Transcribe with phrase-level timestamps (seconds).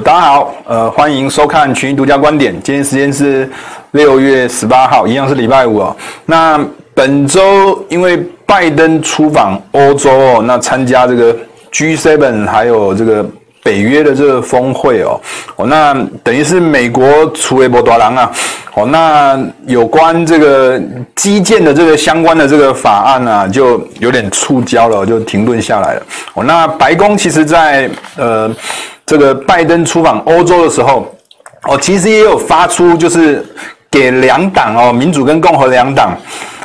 [0.00, 2.52] 大家好，呃，欢迎收看群英独家观点。
[2.62, 3.50] 今天时间是
[3.92, 5.96] 六月十八号，一样是礼拜五哦。
[6.26, 6.62] 那
[6.92, 11.34] 本周因为拜登出访欧洲哦，那参加这个
[11.72, 13.24] G7 还有这个
[13.62, 15.18] 北约的这个峰会哦，
[15.56, 18.30] 哦，那等于是美国出一波大人啊。
[18.74, 20.78] 哦，那有关这个
[21.14, 26.02] 基建的这个相关的这个法案、啊，就有点触礁了，就停顿下来了。
[26.34, 28.54] 哦，那白宫其实在呃。
[29.06, 31.14] 这个拜登出访欧洲的时候，
[31.62, 33.46] 哦，其实也有发出，就是
[33.88, 36.16] 给两党哦，民主跟共和两党，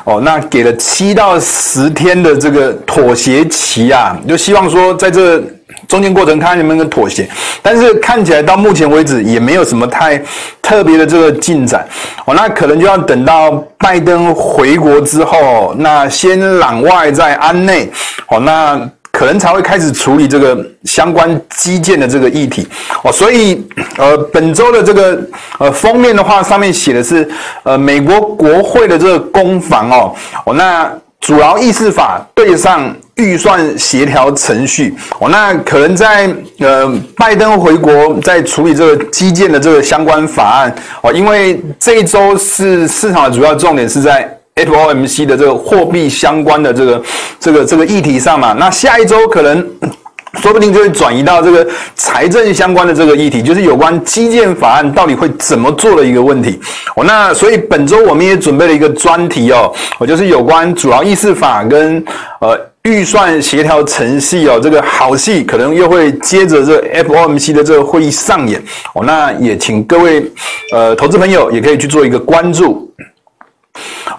[0.06, 5.40] 哦，那给了七到十天的这个妥协期啊，就希望说在这
[5.88, 7.30] 中间过程看能不能妥协，
[7.62, 10.20] 但是看起来到目前为止也没有什么太
[10.64, 11.88] 特别的这个进展，
[12.26, 17.88] 哦，那可能就要等到拜登回国之后，那先攘外再安内，
[18.30, 18.90] 哦，那。
[19.22, 22.68] 可能才会开始处理这个相关基建的这个议题。
[23.04, 23.64] 哦，所以
[23.96, 25.22] 呃，本周的这个
[25.60, 27.30] 呃封面的话，上面写的是
[27.62, 30.16] 呃美国国会的这个攻防哦。
[30.44, 34.96] 哦，那阻挠议事法对上预算协调程序。
[35.20, 40.76] 哦，那可能在呃拜登回国在处理这个基建的这个相关法案。
[41.04, 44.36] 哦，因为这一周是市场的主要重点是在。
[44.56, 47.04] FOMC 的这个货币相关的这个
[47.40, 49.66] 这个这个议题上嘛，那下一周可能
[50.42, 56.60] 说不定就会转移到这个财政相关的这个议题，就是有关基建法案到底会怎么做的一个问题。
[56.96, 62.04] 哦，那所以本周我们也准备了一个专题哦，我就是有关主要议事法跟
[62.40, 68.62] 呃预算协调程序哦，这个好戏可能又会接着这 FOMC 的这个会议上演。
[68.94, 70.24] 哦，那也请各位
[70.72, 72.90] 呃投资朋友也可以去做一个关注。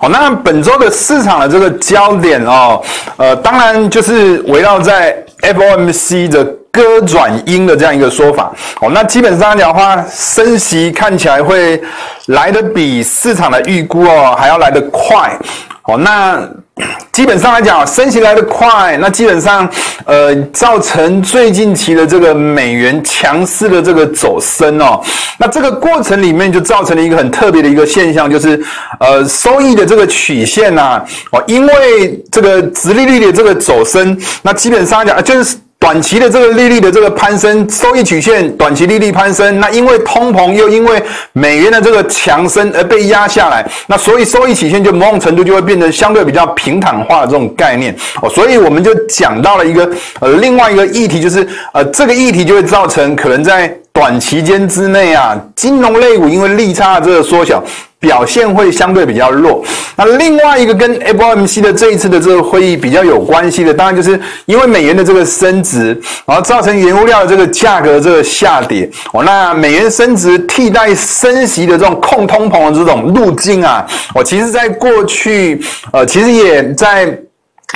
[0.02, 2.82] 好，那本周的市场的这个焦点哦，
[3.16, 8.52] 呃，当然就是围绕在 FOMC 的鸽转鹰的这样一个说法。
[8.80, 11.80] 哦，那基本上讲话，升息看起来会
[12.26, 15.38] 来的比市场的预估哦还要来得快。
[15.84, 16.48] 哦，那。
[17.12, 19.68] 基本上来讲，升起来的快，那基本上，
[20.06, 25.00] 呃，造成最近期的这个美元强势的这个走升哦。
[25.38, 28.62] 那这个过程里面就造成了一个很特别的一个现象，就是，
[28.98, 35.56] 呃，收益的这个曲线呐，哦，因为这个直利率的这个走升，那基本上讲就是。
[35.82, 47.92] 短期的这个利率的这个攀升，收益曲线短期利率攀升，那因为通膨又因为美元的这个强升而被压下来，那所以收益曲线就某种程度就会变得相对比较平坦化的这种概念。
[48.22, 51.44] 哦，所以我们就讲到了一个呃另外一个议题，就是
[51.74, 57.62] 呃这个议题就会造成可能在短期间之内啊，金融类股因为利差的这个缩小。
[58.02, 59.62] 表现会相对比较弱。
[59.94, 68.90] 那另外一个跟 FOMC 的这一次的这个会议比较有关系的，当然就是因为美元的这个升值，然后造成原物料的这个价格这个下跌。
[69.12, 73.86] 哦，那美元升值替代升息的这种控通膨的这种路径啊，
[74.16, 77.16] 我其实在过去，呃，其实也在。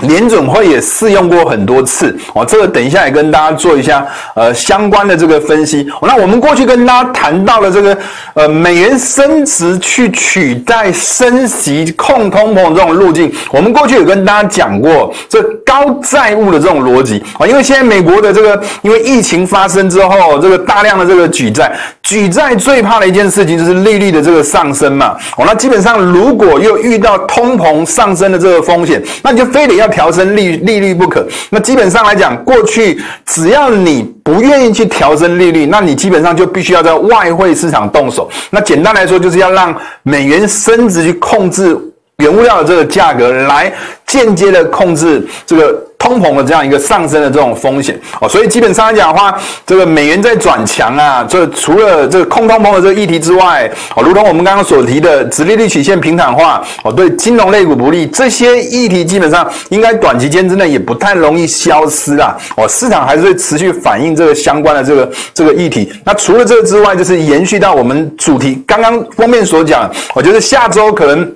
[0.03, 5.89] 联准会也试用过很多次，哦，这个等一下也跟大家做一下呃相关的这个分析。
[6.03, 7.97] 那我们过去跟大家谈到了这个
[8.35, 25.17] 呃美元升值去取代升息控通膨这种路径，我们过去有跟大家讲过这高债务的这种逻辑啊，因为现在美国的这个因为疫情发生之后，这个大量的这个举债，举债最怕的一件事情就是利率的这个上升嘛。
[25.39, 29.86] 哦，那基本上如果又遇到通膨上升的这个风险，那你就非得要。
[29.89, 38.29] 调升利利率不可，那基本上来讲，过去只要你不愿意去调升利率，那你基本上就必须要在外汇市场动手。
[38.51, 41.77] 那简单来说，就是要让美元升值去控制
[42.19, 43.73] 原物料的这个价格，来
[44.07, 45.86] 间接的控制这个。
[45.99, 49.37] 通膨的这样一个上升的这种风险哦，所以基本上来讲的话，
[49.67, 62.37] 这个美元在转强啊，这除了这个空通膨的这个议题之外，哦，如同我们刚刚所提的，直利率曲线平坦化哦，对金融类股不利，这些议题基本上应该短期间之内也不太容易消失啦。
[62.57, 65.93] 哦，市场还是会持续反映这个相关的这个这个议题。
[66.05, 71.35] 那除了这个之外，就是延续到我们主题刚刚封面所讲，我觉得下周可能。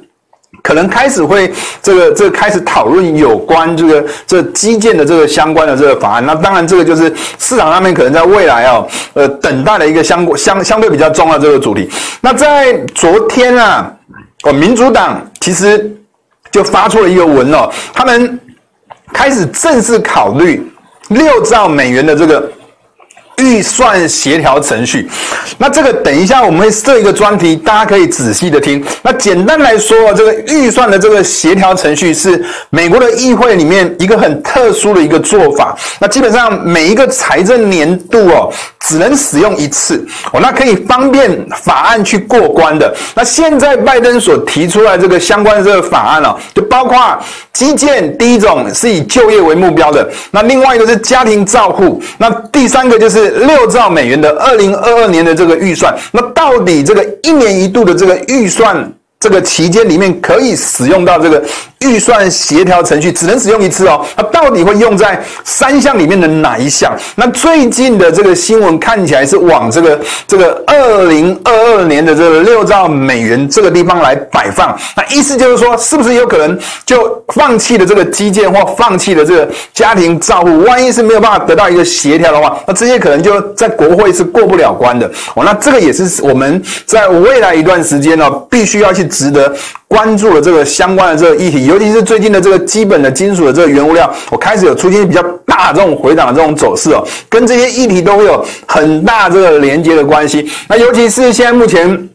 [0.63, 1.53] 可能开始会
[1.83, 11.89] 这个这个开始讨论有关这个这基建的这个相关的这个法案，那当然这个就是市场上面可能在未来哦，呃，等待的一个相相相对比较重要的这个主题。
[12.21, 13.93] 那在昨天啊，
[14.45, 15.91] 哦，民主党其实
[16.51, 18.39] 就发出了一个文哦，他们
[19.13, 20.71] 开始正式考虑
[21.09, 22.51] 六兆美元的这个。
[23.41, 25.09] 预算协调程序，
[25.57, 28.85] 那这个等一下我们会设一个专题，大家可以仔细的听。
[29.03, 35.77] 那简单来说，这个预算的这个协调程序是美国的议会里面一个很特殊的一个做法。
[35.99, 41.31] 那基本上每一个财政年度哦，只能使用一次哦，那可以方便
[41.63, 42.95] 法案去过关的。
[43.15, 47.19] 那现在拜登所提出来这个相关的这个法案哦，就包括
[47.55, 55.95] 基建，第一种是以就业为目标的，那另外一个是家庭照护，那第三个就是六兆美元的二零二二年的这个预算。
[56.13, 58.93] 那到底这个一年一度的这个预算？
[59.23, 61.45] 这个期间里面可以使用到这个
[61.87, 64.05] 预算协调程序，只能使用一次哦。
[64.17, 66.97] 它到底会用在三项里面的哪一项？
[67.17, 74.77] 那最近的这个新闻看起来是往这个这个二零二二年的这个六兆美元这个地方来摆放。
[74.97, 80.61] 那意思就是说，是不是有可能就放弃了这个基建或放弃了这个家庭照护？
[80.61, 85.43] 万一是没有办法得到一个协调的话，那这些可能就在国会是过不了关的哦。
[85.45, 89.01] 那这个也是我们在未来一段时间呢，必须要去。
[89.11, 89.53] 值得
[89.91, 100.49] 关注了这个相关的这个议题，尤其是最近的这个基本的金属的这个原物料，我开始有出现比较大这种回档的这种走势哦，跟这些议题都会有很大这个连接的关系。
[100.69, 102.09] 那尤其是现在目前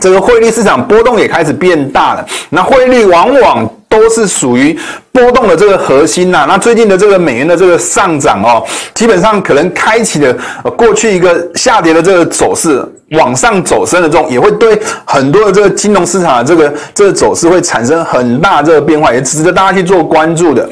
[0.00, 4.78] 这个汇率市场波动也开始变大了，那汇率往往都是属于
[5.12, 6.44] 波动的这个核心呐。
[6.48, 8.62] 那最近的这个美元的这个上涨哦，
[8.92, 10.34] 基本上可能开启了
[10.76, 12.84] 过去一个下跌的这个走势。
[13.10, 20.68] 往上走升的这种，也会对很多的这个金融市场的这个这个走势会产生很大这个变化，也值得大家去做关注的。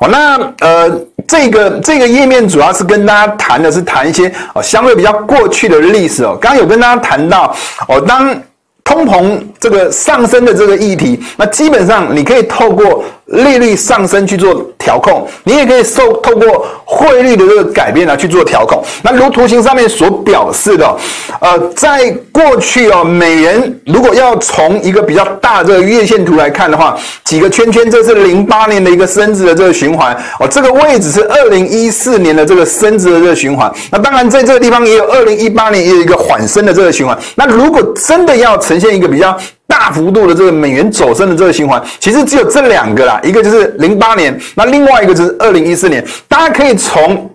[0.00, 0.90] 好，那呃，
[1.28, 6.36] 这个这个页面主要是跟大家谈的是谈一些哦相对比较过去的历史哦。
[6.40, 7.54] 刚刚有跟大家谈到
[7.86, 8.34] 哦，当
[8.84, 13.02] 通膨这个上升的这个议题，那基本上你可以透过。
[13.26, 18.82] 利率上升去做调控，你也可以受透过汇率的这个改变来去做调控。
[19.02, 20.96] 那如图形上面所表示的，
[21.40, 33.72] 呃，在过去哦，美元如果要从一个比较大的这个月线图来看的话，几个圈圈，这是零八年的一个升值的这个循环哦，这个位置是二零一四年的这个升值的这个循环。
[33.90, 37.18] 那当然在这个地方也有二零一八年也有一个缓升的这个循环。
[37.36, 39.36] 那如果真的要呈现一个比较
[39.66, 46.04] 大幅度的这个美元走升的这个循环，其实只有这两个啦，一个就是零八年，那另外一个就是二零一四年。
[46.28, 47.30] 大家可以从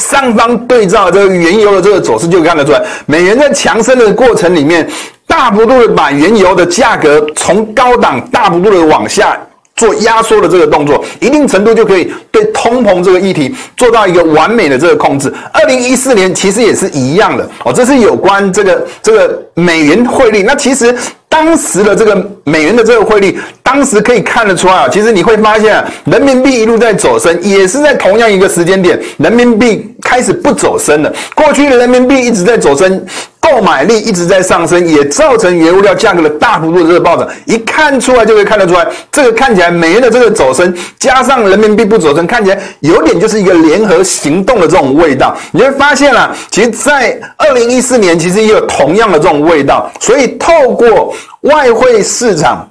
[0.00, 4.88] 上方对照这个原油的这个走势，就看得出来，美元在强升的过程里面，
[5.26, 9.38] 大幅度的把原油的价格从高档大幅度的往下。
[9.76, 15.30] 做压缩的这个动作，一定程度就可以对通膨这个议题做到一个完美的这个控制。
[15.52, 20.42] 二零一四年其实也是一样的哦，这是有关这个这个美元汇率。
[20.42, 20.96] 那其实
[21.28, 31.12] 当时的这个美元的这个汇率，当时可以看得出来啊，其实你会发现啊，人民币一路在走升，也是在同样一个时间点，人民币开始不走升了。
[31.34, 33.04] 过去的人民币一直在走升。
[33.48, 37.28] 购买力一直在上升，也造成原物料价格的大幅度的这个暴涨。
[37.44, 45.36] 一看出来就会看得出来，这个看起来美元的这个走升，加上人民币不走升，看起来有点就是一个联合行动的这种味道。
[45.52, 49.90] 你会发现啊，其实，在二零一四年，其实也有同样的这种味道。
[50.00, 52.68] 所以，透过外汇市场。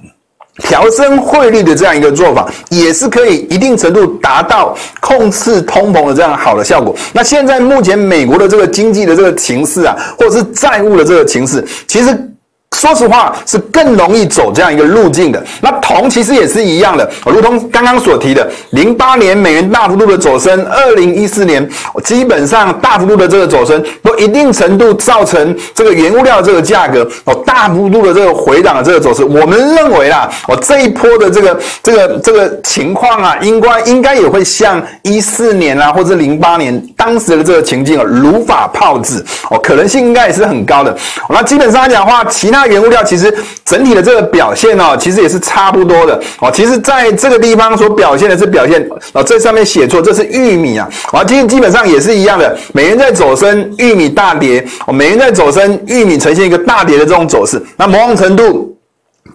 [0.60, 6.96] 调升汇率的这样一个做法，也是可以一定程度达到控制通膨的这样好的效果。
[7.14, 12.32] 那现在目前美国的这个经济的这个情势啊，或者是债务的这个情势，其实。
[12.76, 15.42] 说实话，是更容易走这样一个路径的。
[15.62, 21.68] 那铜其实也是一样的，如同刚刚所提的，零八年美元大幅度的走升，二零一四年
[22.04, 29.24] 基本上大幅度的这个走升，都一定程度造成这个原物料这个价格哦大幅度的这个回档的这个走势。
[29.24, 40.94] 我们认为啦，哦这一波的这个这个这个情况啊，应该应该也会像一四年啊，或者零八年当时的这个情境啊，如法炮制哦，可能性应该也是很高的。
[41.30, 42.65] 那基本上来讲的话，其他。
[42.68, 46.52] 原物料其实整体的这个表现哦，其实也是差不多的哦。
[46.54, 50.88] 其实在这个地方所表现的是表现哦，这上面写错，这是玉米啊。
[51.12, 54.94] 啊，其实基本上也是一样的，美元在走升，玉米大跌哦。
[54.94, 57.62] 美元在走升，玉米呈现一个大跌的这种走势。
[57.78, 58.75] 那某种程度。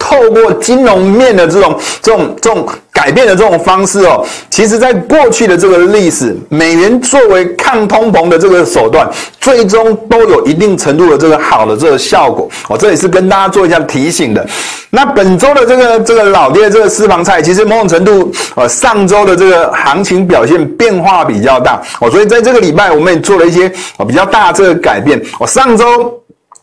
[0.00, 9.08] 透过金融面的这种、这种、这种改变的这种方式哦，其实在过去的这个历史，美元作为抗通膨的这个手段，
[9.40, 12.48] 最终都有一定程度的这个好的这个效果。
[12.68, 14.44] 我这里是跟大家做一下提醒的。
[14.90, 23.70] 那本周的这个这个老爹这个私房菜，其实某种程度呃，上周的这个行情表现变化比较大哦，所以在这个礼拜我们也做了一些
[24.08, 25.22] 比较大的这个改变。
[25.38, 26.19] 我上周。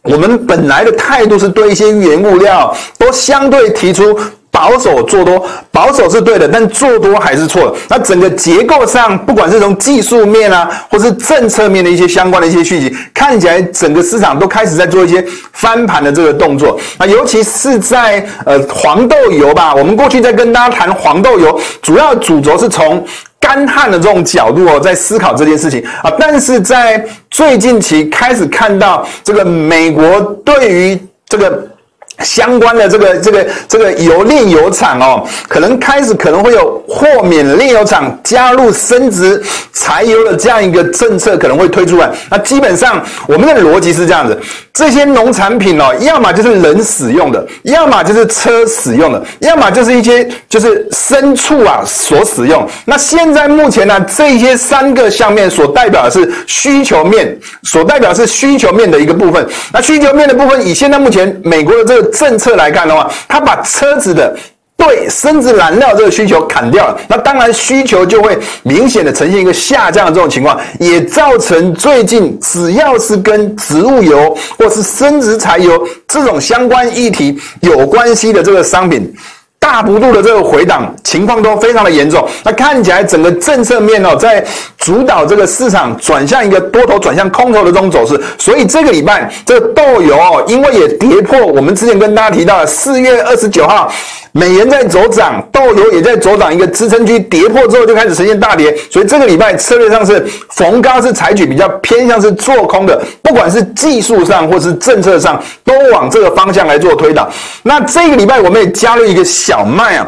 [0.09, 4.17] 我们本来的态度是对一些原物料都相对提出
[4.49, 7.75] 保守做多，保守是对的，但做多还是错的。
[7.89, 15.23] 那整个结构上，不管是从技术面啊，或是政策面的一些相关的一些讯息，看起来整个市场都开始在做一些
[15.53, 16.79] 翻盘的这个动作。
[16.97, 23.05] 那尤其是在呃黄豆油吧，我们过去在跟大家谈黄豆油，主要主轴是从。
[23.47, 26.11] 干旱的这种角度哦，在思考这件事情啊。
[26.19, 27.01] 但是在
[27.31, 30.99] 最近期开始看到这个美国对于
[31.29, 31.76] 这个。
[32.23, 42.09] 相关的这个这个这个油炼油厂哦，可能开始可能会有豁免炼油厂加入生质柴油的这样一个政策可能会推出来。
[42.29, 44.37] 那基本上我们的逻辑是这样子：
[44.73, 52.67] 这些农产品哦，要么就是人使用的，要么就是车使用的，要么就是一些就是牲畜啊所使用。
[52.85, 59.47] 那现在目前呢，这些三个项面所代表的是需求面，所代表是需求面的一个部分。
[59.71, 62.06] 那需求面的部分，以现在目前美国的这个。
[62.11, 64.35] 政策来看的话，它把车子的
[64.75, 79.11] 对生质燃料这个需求砍掉了，那当然需求就会明显的呈现一个下降的这种情况，也造成最近只要是跟植物油或是生质柴油这种相关议题有关系的这个商品。
[79.67, 84.41] 大幅度的这个回档情况都非常的严重，那看起来整个政策面哦，在
[84.77, 93.91] 主导这个市场转向一个多头转向空头的这种走势，所以这个礼拜这个豆油哦，因为也跌破我们之前跟大家提到的四月二十九号。
[94.37, 107.27] 美元在走涨，豆油也在走涨，一个支撑区跌破之后就开始呈现大跌，所以这个礼拜策略上是逢高是采取比较偏向是做空的，不管是技术上或是政策上，都往这个方向来做推导。
[107.63, 110.07] 那这个礼拜我们也加入一个小麦啊。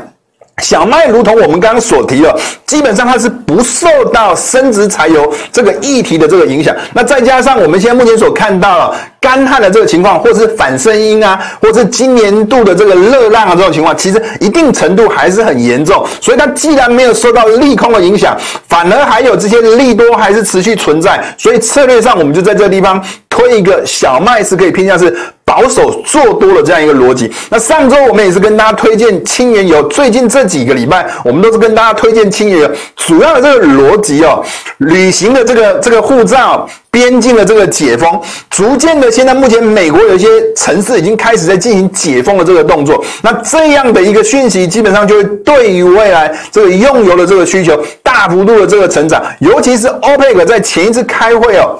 [0.61, 2.35] 小麦如同我们刚刚所提的，
[2.65, 6.75] 基本上它是不受到生质柴油这个议题的这个影响。
[6.93, 16.05] 那再加上我们现在目前所看到的干旱的这个情况，或是反声音啊，或是今年度的这个热浪啊这种情况，其实一定程度还是很严重。
[16.21, 18.37] 所以它既然没有受到利空的影响，
[18.67, 21.23] 反而还有这些利多还是持续存在。
[21.37, 25.15] 所以策略上，我们就在这个地方推一个小麦是可以偏向是。
[25.49, 27.31] 保守做多的这样一个逻辑。
[27.49, 32.71] 那上周我们也是跟大家推荐轻原油，最近这几个礼拜我们都是跟大家推荐轻原油。
[32.95, 34.43] 主要的这个逻辑哦，
[34.77, 43.03] 旅行的这个这个护照，边境的这个解封，逐渐的现在目前美国有一些城市已经开始在进行解封的这个动作。
[43.23, 51.79] 那这样的一个讯息，基本上就会对于未来这个用油的这个需求大幅度的这个成长，尤其是 OPEC 在前一次开会哦。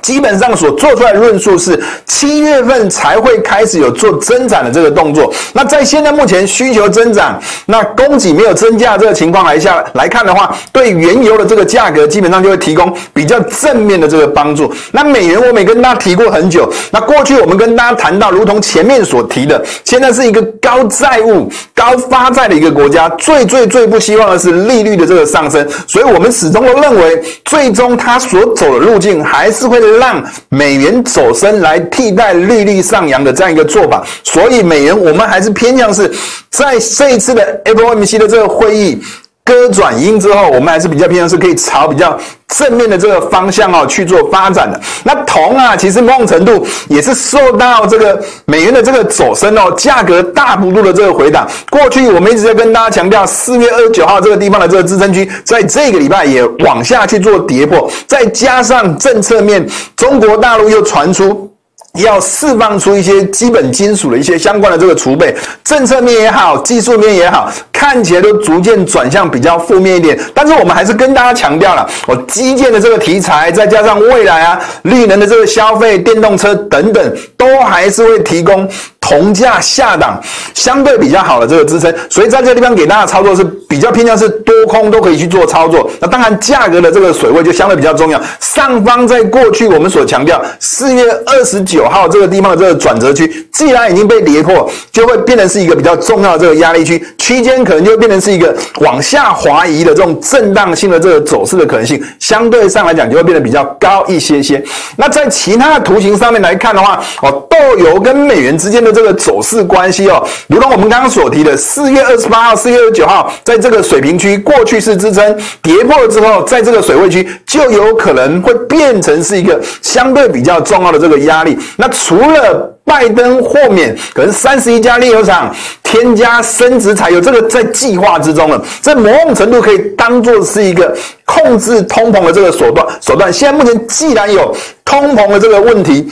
[0.00, 5.30] 基本上所做出来的论述是七月份才会开始有做增长的这个动作。
[5.52, 14.72] 那在现在目前需求增长，那供给没有增加这个情况来下来看的话，对原油的这个价格基本上就会提供比较正面的这个帮助。
[14.92, 25.68] 那美元我们也跟大家提过很久，那过去我们跟大家谈到，如同前面所提的，现在是一个高债务、高发债的一个国家，最最最不希望的是利率的这个上升。
[25.86, 29.81] 所以我们始终都认为，最终它所走的路径还是会。
[29.86, 36.10] 让美元走升来替代利率上扬的这样一个做法，所以美元我们还是偏向是
[36.50, 39.02] 在这一次的 FOMC 的这个会议
[39.44, 42.18] 割转阴之后，我们还是比较偏向是可以朝比较
[42.56, 44.80] 正面的这个方向哦去做发展的。
[45.04, 51.48] 那铜啊，其实某种程度也是受到这个美元的这个走升哦，价格大幅度的这个回档。
[51.70, 59.66] 过去我们一直在跟大家强调，四月二十九号这个地方的这个支撑区，在这个礼拜也往下去做跌破，再加上政策面，
[59.96, 61.48] 中国大陆又传出。
[61.96, 67.52] 要释放出一些基本金属的一些相关的这个储备，政策面也好，技术面也好，
[67.82, 70.16] 看起来都逐渐转向比较负面一点。
[70.32, 78.68] 但是我们还是跟大家强调了，我基建的这个题材，再加上未来啊，绿能的这个消费，电动车等等，都还是会提供。
[79.04, 80.18] 铜价下档
[80.54, 85.90] 相对比较好的这个支撑，所以在这个地方给大家操作是比较偏向是多空都可以去做操作。
[85.98, 88.22] 那当然价格的这个水位就相对比较重要。
[88.38, 104.62] 上方在过去我们所强调四月二十九号这个地方的这个转折区，既然已经被跌破，就会变成是一个比较重要的这个压力区，区间可可能就会变成是一个往下滑移的这种震荡性的这个走势的可能性，相对上来讲就会变得比较高一些些。
[104.96, 108.92] 那在其他的图形上面来看的话，哦，豆油跟美元之间的。
[108.92, 121.56] 这个走势关系哦，如同我们刚刚所提的，四月二十八号、四月二十九号，在这个水平区过去式支撑，跌破了之后，在这个水位区就有可能会变成是一个相对比较重要的这个压力。
[121.78, 132.86] 那除了拜登豁免，可能三十一家炼油厂添加生质柴油，这个在计划之中了，这某种程度可以当做是一个控制通膨的这个手段。
[133.00, 136.10] 手段现在目前既然有通膨的这个问题，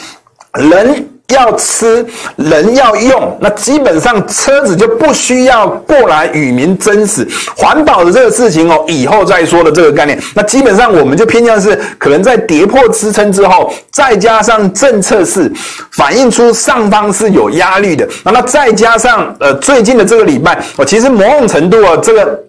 [0.54, 1.09] 人。
[1.30, 2.04] 要吃，
[2.36, 7.26] 人要用，那基本上车子就不需要过来与民争死。
[7.56, 10.20] 环保的这个事情哦，以后再说的这个概念。
[10.34, 15.50] 那基本上我们就偏向是可能在跌破支撑之后，再加上政策是
[15.92, 18.08] 反映出上方是有压力的。
[18.24, 22.40] 那么再加上呃最近的这个礼拜，哦，其实某种程度啊这个。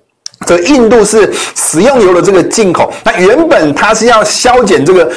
[0.48, 5.08] 这印度是食用油的这个进口，那原本它是要削减这个。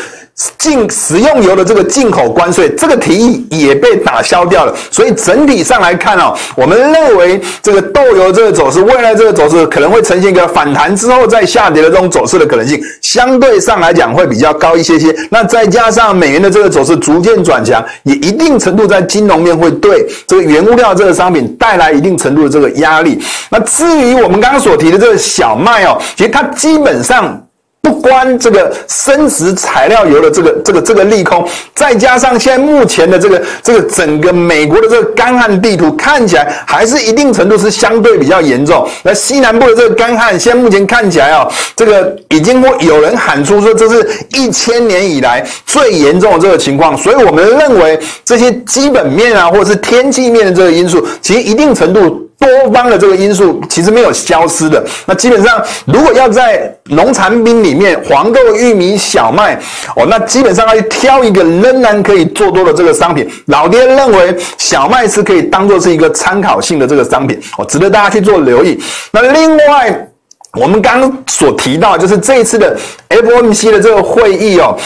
[0.58, 4.74] 进食用油的这个进口关税，这个提议也被打消掉了。
[4.90, 15.14] 所以整体上来看哦，我们认为这个豆油这个走势，未来这个走势可能会呈现一个反弹之后再下跌的这种走势的可能性，相对上来讲会比较高一些些。
[15.30, 23.22] 那再加上美元的这个走势逐渐转强，也一定程度在金融面会对这个原物料这个商品带来一定程度的这个压力。
[23.50, 27.40] 那至于我们刚刚所提的这个小麦哦，其实它基本上。
[27.84, 38.88] 不关这个生质材料油的这个这个这个利空，再加上现在目前的这个这个整个美国的这个干旱地图看起来还是一定程度是相对比较严重。
[39.02, 46.96] 那西南部的这个干旱，现在目前看起来哦，这个已经会有人喊出说这是一千年以来最严重的这个情况。
[46.96, 52.22] 所以我们认为这些基本面啊，或者是天气面的这个因素，其实一定程度。
[52.38, 54.84] 多方的这个因素其实没有消失的。
[55.06, 59.54] 那基本上，如果要在农产品里面，黄豆、玉米、小麦，
[59.96, 63.28] 哦，那基本上要去挑一个仍然可以做多的这个商品。
[63.46, 68.78] 老爹认为小麦是可以当做是一个参考性的这个商品，哦，值得大家去做留意。
[69.10, 70.08] 那另外，
[70.60, 72.76] 我们刚刚所提到，就是这一次的
[73.08, 74.76] FOMC 的这个会议哦。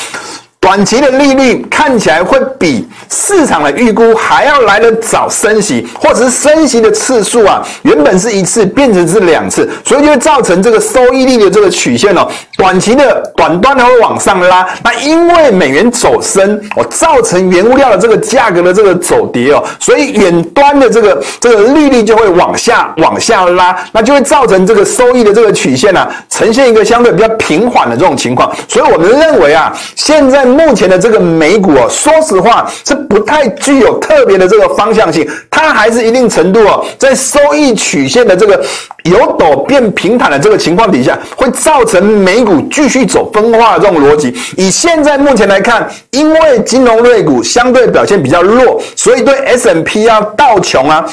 [0.60, 14.66] 短期的利率看起来会比市场的预估还要来得早升息，或者是升息的次数啊，原本是一次变成是两次，所以就会造成这个收益率的这个曲线哦，短期的短端的会往上拉。
[14.82, 28.52] 那因为美元走升哦，造成原物料的这个价格的这个走跌哦，所以远端的这个这个利率就会往下往下拉，那就会造成这个收益的这个曲线啊，呈现一个相对比较平缓的这种情况。
[28.66, 30.47] 所以我们认为啊，现在。
[30.48, 38.64] 目前的这个美股哦，说实话是不太具有特别的这个方向性，它还是一定程度哦，在收益曲线的这个
[39.04, 44.34] 由陡变平坦的这个情况底下，会造成美股继续走分化的这种逻辑。
[44.56, 51.04] 以现在目前来看，因为金融类股相对表现比较弱，所以对 S&P 啊、道琼啊。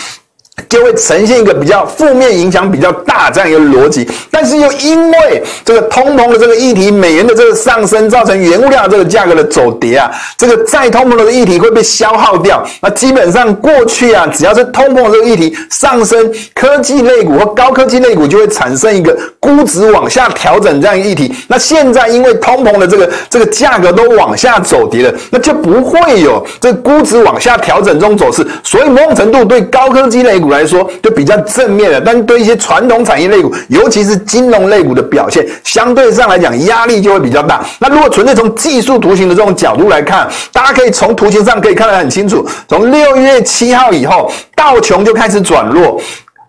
[0.69, 12.65] 就会呈现一个比较负面影响比较大这样一个逻辑，但是又因为这个通膨的这个议题，美元的这个上升，造成原物料这个价格的走跌啊，这个再通膨的议题会被消耗掉。
[12.81, 21.35] 那基本上过去啊，只要是通膨的这个议题上升，科技类股或高科技类股就会产生一个估值往下调整这样一个议题。
[21.49, 28.45] 那现在因为通膨的这个这个价格都往下走跌了，那就不会有这个估值往下调整这种走势。
[28.63, 30.44] 所以某种程度对高科技类。
[30.49, 37.63] 来说就比较正面的，但是对一些传统产业类股，尤其是金融类股的表现，相对上来讲压力就会比较大。
[37.79, 45.99] 那如果纯粹从技术图形的这种角度来看，大家可以从图形上可以看得很清楚，从六月七号以后，道琼就开始转弱，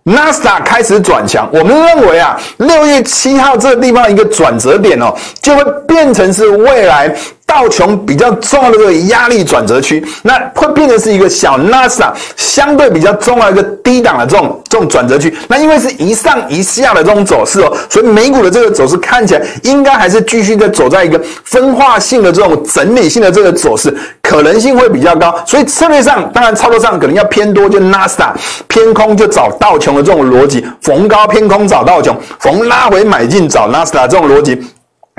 [0.05, 1.49] 纳斯达开始转强。
[1.53, 7.15] 我们认为啊，六月七号这个地方一个转折点哦，就会变成是未来。
[7.57, 15.35] 道琼比较重要的这个压力转折区，那会变成是一个小纳斯达相对比较重要一个低档的这种这种转折区。
[15.49, 25.35] 那因为是一上一下的这种走势哦，所以美股的这个走势看起来应该还是继续在走在一个分化性的这种整理性的这个走势，可能性会比较高。
[25.47, 28.35] 所以策略上，当然操作上可能要偏多，就纳斯达
[28.69, 34.63] 偏空就找道琼的这种逻辑，逢高偏空找道琼，逢拉回买进找纳斯达这种逻辑。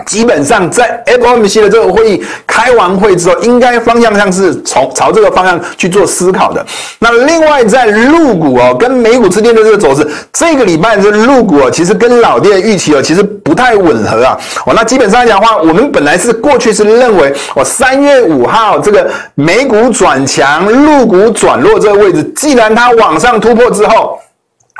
[0.06, 6.64] 基本上在 FOMC 的这个会议开完会之后，应该方向上是从朝这个方向去做思考的。
[7.00, 14.38] 那另外在陆股哦，跟美股之间的这个走势，这个礼拜的陆股哦，其实跟老爹的预期哦，其实不太吻合啊。
[14.68, 24.20] 哦，那基本上来讲的话，我们本来是过去是认为我，三月五号这个美股转强，陆股转弱这个位置，既然它往上突破之后。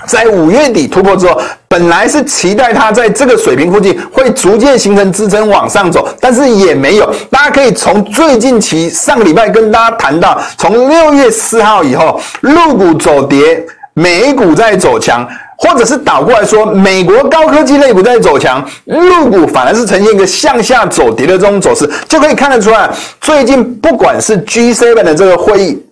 [0.06, 7.12] 在五月底突破之后，本来是期待它在这个水平附近会逐渐形成支撑往上走，但是也没有。
[7.32, 22.88] 大家可以从最近期上个礼拜跟大家谈到，从六月四号以后，陆股走跌，美股在走强，或者是倒过来说，美国高科技类股在走强，陆股反而是呈现一个向下走跌的这种走势，就可以看得出来，
[23.20, 25.84] 最近不管是 G7 的这个会议。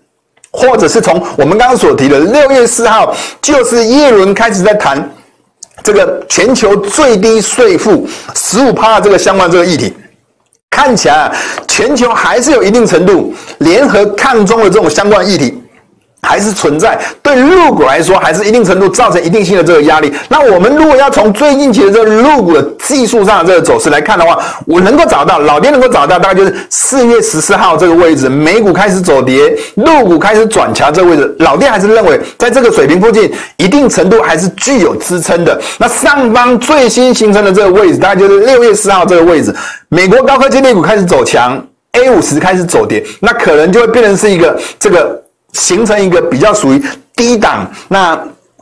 [0.56, 5.12] 或者是从我们刚刚所提的六月四号，就是耶伦开始在谈
[5.84, 9.94] 这个全球最低税负十五趴的这个相关这个议题，
[10.70, 11.32] 看起来
[11.68, 15.62] 全球还是有一定程度联合抗中的这种相关议题。
[16.26, 20.12] 还是存在，对入股来说，还是一定程度造成一定性的这个压力。
[20.28, 35.60] 那我们如果要从最近期的这个入股的技术上的这个走势来看的话，我能够找到，老爹能够找到，大概就是四月十四号这个位置，美股开始走跌，入股开始转强这个位置，老爹还是认为在这个水平附近，一定程度还是具有支撑的。
[35.78, 39.54] 那上方最新形成的这个位置，大概就是六月四号这个位置，
[39.90, 45.22] 美国高科技类股开始走强，A 五十开始走跌，那可能就会变成是一个这个。
[45.56, 46.84] 形成一个比较属于
[47.15, 48.15] 低档，那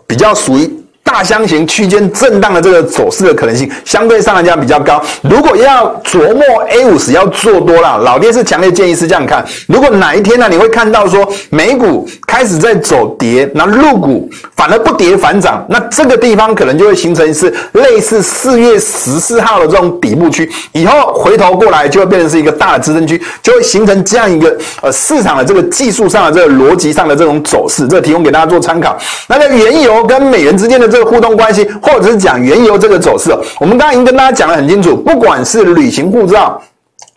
[0.08, 0.83] 比较属于。
[1.14, 5.00] 大箱型区间震荡的这个走势的可能性，相对上来讲比较高。
[5.22, 27.88] 如果要琢磨 A 五十要做多了，老爹是强烈建议是这样看：如果哪一天呢，你会看到说美股开始在走跌，那陆股反而不跌反涨，那这个地方可能就会形成一次类似四月十四号的这种底部区，以后回头过来就会变成是一个大的支撑区，就会形成这样一个呃市场的这个技术上的这个逻辑上的这种走势。
[27.88, 28.98] 这提供给大家做参考。
[29.28, 30.90] 那在原油跟美元之间的。
[30.94, 34.96] 这互动关系，或者是讲原油这个走势，我们刚刚已经跟大家讲得很清楚。
[34.96, 36.62] 不管是旅行护照，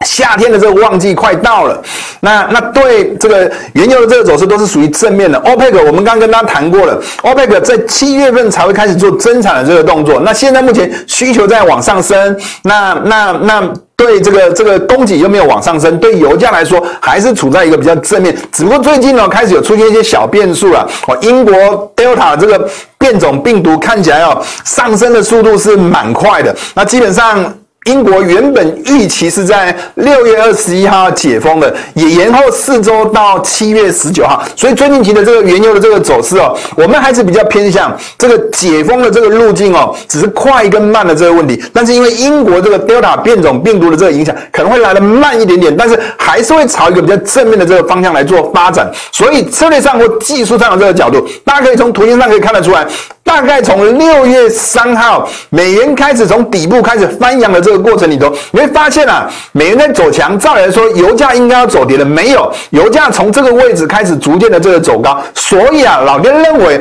[0.04, 1.82] 夏天的这个旺季快到了，
[2.20, 5.40] 那那对这个原油的这个走势都是属于正面的。
[5.40, 10.20] OPEC 我们刚刚跟大家谈过了，OPEC 在七月份才会开始做增产的这个动作。
[10.20, 13.72] 那现在目前需求在往上升，那那那。
[13.98, 18.36] 对这个这个供给又没有往上升，对油价来说还是处在一个比较正面。
[18.52, 20.86] 只不过最近呢，开始有出现一些小变数了。
[21.08, 21.54] 哦，英国
[21.96, 26.54] Delta 这个变种病毒看起来哦，上升的速度是蛮快的。
[26.74, 27.50] 那基本上。
[27.86, 34.42] 英国原本预期是在六月二十一号解封的，也延后四周到七月十九号。
[34.54, 41.62] 所以最近期的这个原油的这个走势哦，我们还是比较偏向这个解封的这个路径哦，只是快跟慢的这个问题。
[41.72, 48.90] 但是因为英国这个 Delta 变种病毒的这个影响，可能会来得慢一点点，但是还是会朝一个比较正面的这个方向来做发展。
[49.12, 52.84] 所以策略上或技术上的这个角度，大家可以从图形上可以看得出来。
[53.26, 60.38] 大概从六月三号，美元开始从底部开始翻扬的这个过程里头，你会发现啊，美元在走强。
[60.38, 65.20] 照理来说，油价应该要走跌了，没有，油价从这个位置开始逐渐的这个走高。
[65.34, 66.80] 所以啊，老爹认为。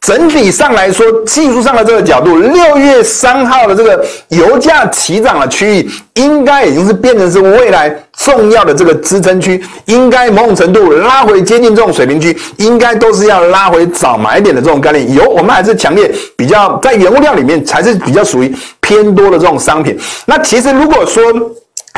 [0.00, 15.12] 整体上来说，技术上的这个角度，六月三号的这个油价起涨的区域，应该已经是变成是未来重要的这个支撑区，应该某种程度拉回接近这种水平区，应该都是要拉回早买点的这种概念。
[15.12, 19.98] 油我们还是强烈比较在原物料里面才是比较属于偏多的这种商品。
[20.24, 21.22] 那其实如果说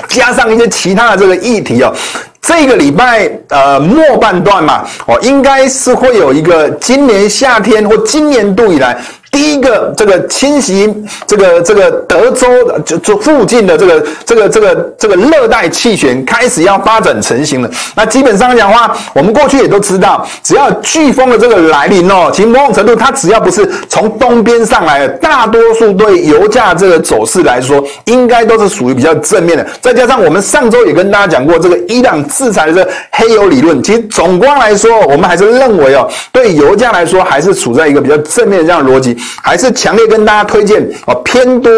[0.08, 1.92] 加上一些其他的这个议题哦。
[2.40, 8.96] 这个礼拜呃末半段嘛，哦，应该是会有一个今年夏天或今年度以来。
[9.31, 10.93] 第一个这个侵袭
[11.27, 17.71] 这个这个德州的就就附近的这个这个这个这个热带气旋开始要发展成型了。
[17.95, 29.67] 那基本上讲话，我们过去也都知道，只要飓风的这个来临哦，其实某种程度它只要不是从东边上来的，大多数对油价这个走势来说，应该都是属于比较正面的。
[29.81, 39.17] 再加上我们上周也跟大家讲过这个伊朗制裁的这个黑油理论，其实总观来说，我们还是认为哦，对油价来说还是处在一个比较正面的这样逻辑。
[39.42, 41.72] 还是强烈跟大家推荐哦，偏多。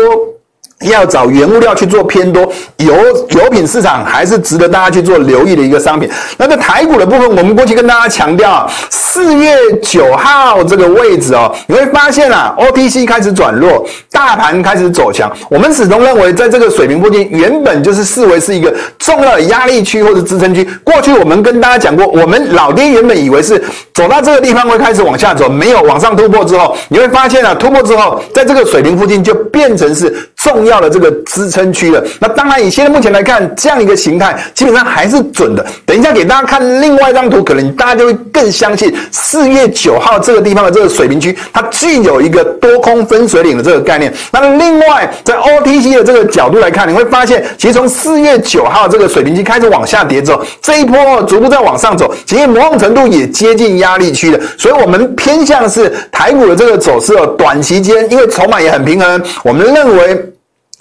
[0.89, 2.95] 要找原物料去做偏多，油
[3.31, 6.09] 油品市场还是值得大家去做留意的一个商品。
[6.39, 15.31] 那在台股的部分，我们过去跟大家强调，四月九号这个位置哦，你会发现啊，OTC 开始转弱，大盘开始走强。
[15.51, 20.67] 我们始终认为，在这个水平附近，原本就是视为是一个重要的压力区或者支撑区。
[20.83, 23.63] 过去我们跟大家讲过，我们老爹原本以为是
[23.93, 30.70] 走到这个地方会开始往下走，没有往上突破之后，你会发现啊，突破之后，在这个水平附近就变成是重要。
[30.71, 35.65] 要的这个支撑区了，那当然以现在目前来看，这样一个形态基本上还是准的。
[35.85, 44.13] 等一下给大家看另外一张图，可能大家就会更相信四月九号这个地方的这个水平区，它具有一个多空分水岭的这个概念。
[44.33, 54.41] 那另外在 OTC 的这个角度来看，你会发现，其实从四月九号这个水平区开始往下跌之后，这一波逐步在往上走，其实某种程度也接近压力区的。
[54.57, 60.25] 所以我们偏向是台股的这个走势哦，短期间因为筹码也很平衡，我们认为。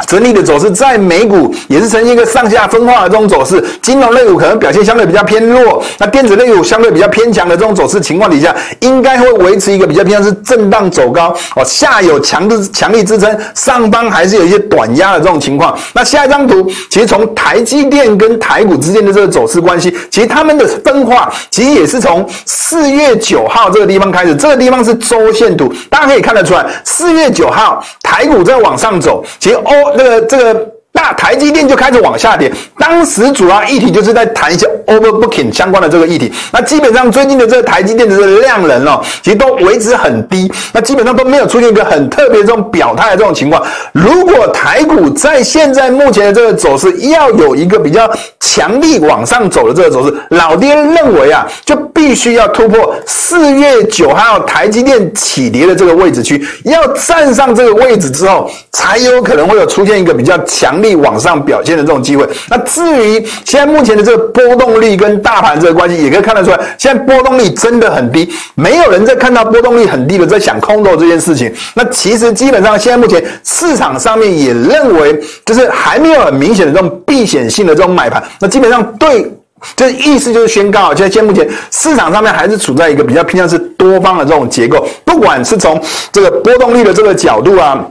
[0.08, 15.78] 整体的走势在美股也是呈现一个上下分化的这种走势，金融类股可能表现相对比较偏弱，那电子类股相对比较偏强的这种走势情况底下，应该会维持一个比较偏向是震荡走高哦，下有强势强力支撑，上方还是有一些短压的这种情况。
[15.94, 29.88] 那下一张图，其实从台积电跟台股之间的这个走势关系，其实他们的分化其实也是从四月九号这个地方开始，这个地方是周线图，大家可以看得出来，四月九号台股在往上走，其实欧。
[29.95, 36.32] 那个这个那台积电就开始往下跌，当时主要议题就是在谈一些 overbooking 相关的这个议题。
[36.52, 43.63] 那基本上最近的这个台积电的这个量能哦，其实都维持很低，那基本上都没有出现一个很特别这种表态的这种情况。
[43.93, 60.79] 如果台股在现在目前的这个走势要有一个比较强力往上走的这个走势，老爹认为啊，就必须要突破四月九号台积电起跌的这个位置区，要站上这个位置之后，才有可能会有出现一个比较强。
[60.82, 71.52] 力往上表现的这种机会，那至于现在目前的这个波动率跟大盘这个关系，也可以看得出来，现在波动率真的很低，没有人在看到波动率很低的在想空头这件事情。
[71.74, 78.24] 那其实基本上现在目前市场上面也认为，就是还没有很明显的这种避险性的这种买盘。
[78.39, 79.32] 那基本上对，
[79.76, 87.86] 这意思就是宣告，现在现在目前市场上面还是处在一个比较偏向是多方的这种结构，不管是从这个波动率的这个角度啊。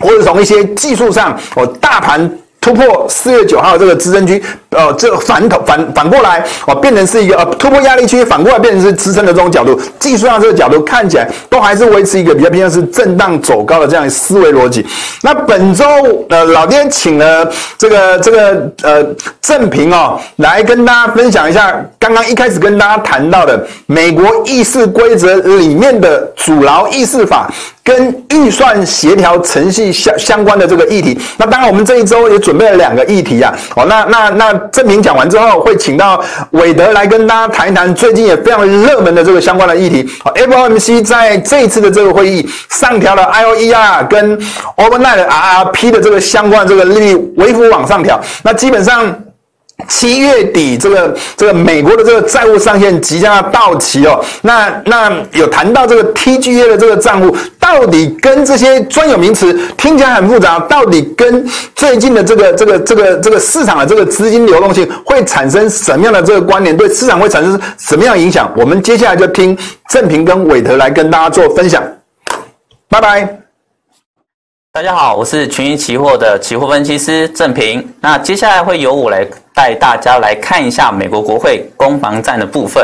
[0.00, 14.84] 或者从一些技术上，哦，大盘突破四月九号这个支撑区，呃，这反头反反过来，哦，变成是一个呃突破压力区，反过来变成是支撑的这种角度，技术上这个角度看起来都还是维持一个比较偏向是震荡走高的这样的思维逻辑。
[15.22, 15.86] 那本周
[16.28, 19.02] 呃，老爹请了这个这个呃
[19.40, 27.50] 正平哦，来跟大家分享一下刚刚一开始跟大家谈到的美国议事规则里面的阻挠议事法。
[27.82, 33.52] 跟预算协调程序相相关的这个议题，那当然我们这一周也准备了两个议题啊。
[33.74, 40.08] 好，那那那正平讲完之后，会请到韦德来跟大家谈一谈最近也非常热门的这个相关的议题。
[40.22, 44.38] 好，FOMC 在这一次的这个会议上调了 IOER 跟
[44.76, 49.14] Overnight RRP 的这个相关的这个利率微幅往上调，那基本上。
[49.88, 54.24] 七月底，这个这个美国的这个债务上限即将要到期哦。
[54.42, 66.76] 那那有谈到这个 TGA 的这个账户，到底跟这些专有名词听起来很复杂，到底跟最近的这个这个这个这个市场的这个资金流动性会产生什么样的这个关联？
[66.76, 68.52] 对市场会产生什么样的影响？
[68.56, 69.56] 我们接下来就听
[69.88, 71.82] 郑平跟伟德来跟大家做分享。
[72.88, 73.36] 拜拜。
[74.72, 77.92] 大家好，我是群益期货的期货分析师郑平。
[78.00, 79.26] 那接下来会由我来
[79.60, 82.82] 带大家来看一下美国国会攻防战的部分。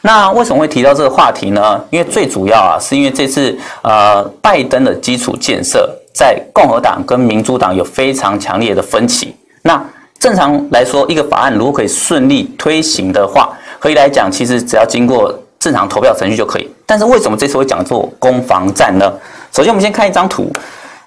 [0.00, 1.78] 那为什么会提到这个话题呢？
[1.90, 9.36] 因为最主要啊，是因为这次呃拜登的基础建设在共和党跟民主党有非常强烈的分歧。
[9.60, 9.78] 那
[10.18, 16.70] 正常来说，一个法案如果可以顺利推行的话，可以来讲，其实只要经过正常投票程序就可以。
[16.86, 19.12] 但是为什么这次会讲做攻防战呢？
[19.52, 20.50] 首先，我们先看一张图。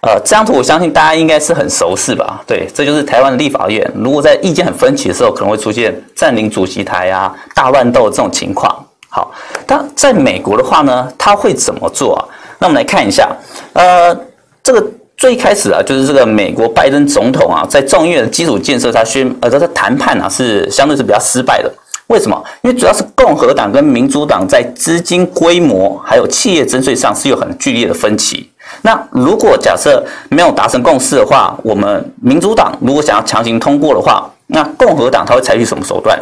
[0.01, 2.41] 呃，这张图我相信大家应该是很熟悉吧？
[2.45, 3.91] 对，这就是台湾的立法院。
[3.95, 8.86] 如果在意见很分歧的时候，可能会出现占领主席台啊、大乱斗这种情况。
[9.10, 9.31] 好，
[9.65, 12.21] 但在美国的话呢，他会怎么做啊？
[12.60, 13.29] 那我们来看一下，
[13.73, 14.15] 呃，
[14.62, 14.86] 这个
[15.17, 21.73] 最开始啊，就是这个美国拜登总统啊，在众议院的基础建设，他宣呃，他的谈判啊是相对是比较失败的。
[22.07, 22.41] 为什么？
[22.62, 28.49] 因为主要是共和党跟民主党在资金规模还有企业征税上是有很剧烈的分歧。
[28.81, 36.17] 那如果假设没有达成共识的话，我们民主党如果想要强行通过的话，那共和党他会采取什么手段？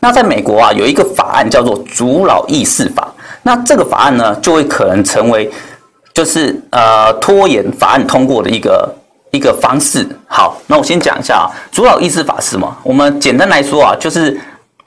[0.00, 3.12] 那在美国啊，有一个法案叫做阻挠议事法，
[3.42, 5.50] 那这个法案呢，就会可能成为
[6.12, 8.94] 就是呃拖延法案通过的一个
[9.30, 10.06] 一个方式。
[10.26, 12.76] 好，那我先讲一下啊，阻挠议事法是什么？
[12.82, 14.38] 我们简单来说啊，就是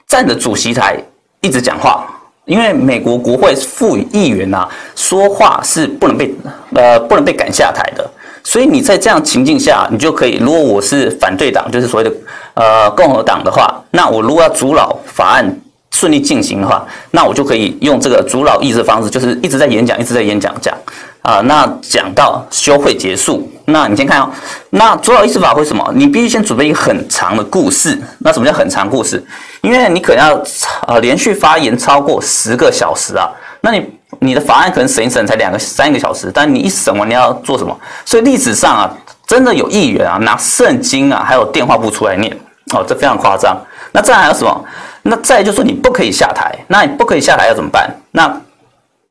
[0.06, 0.96] 站着主席台
[1.40, 2.06] 一直讲话。
[2.48, 6.34] 因为美国国会赋予议员、啊、说话是不能被
[6.74, 8.10] 呃不能被赶下台的，
[8.42, 12.16] 所以你在这样情境下，你就可以，如果我是反对党，就是所谓的
[12.54, 20.74] 呃共和党的话，那我如果要阻挠法案顺利进行的话，那我就可以用这个阻挠议事方式，就是一直在演讲，一直在演讲讲
[21.20, 23.46] 啊、那讲到休会结束。
[23.70, 24.30] 那你先看哦，
[24.70, 25.86] 那阻挠议事法为什么？
[25.94, 27.98] 你必须先准备一个很长的故事。
[28.20, 29.22] 那什么叫很长故事？
[29.60, 30.42] 因为你可能要
[30.86, 33.86] 呃连续发言超过十个小时啊，那你
[34.20, 37.78] 你的法案可能审一审才两个三个小时，但你一审完你要做什么？
[38.06, 38.90] 所以历史上啊，
[39.26, 42.34] 真的有议员啊拿圣经啊还有电话簿出来念
[42.72, 43.54] 哦，这非常夸张。
[43.92, 44.64] 那再还有什么？
[45.02, 47.94] 那再就是你不可以下台，那你不可以下台要怎么办？
[48.12, 48.40] 那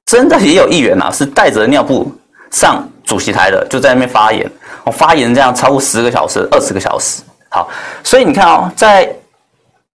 [0.05, 2.11] 真的也有议员啊是带着尿布
[2.49, 4.45] 上主席台的，就在那边发言，
[4.83, 7.23] 我发言这样超过十个小时、二十个小时。
[7.49, 7.67] 好，
[8.03, 9.09] 所以你看哦，在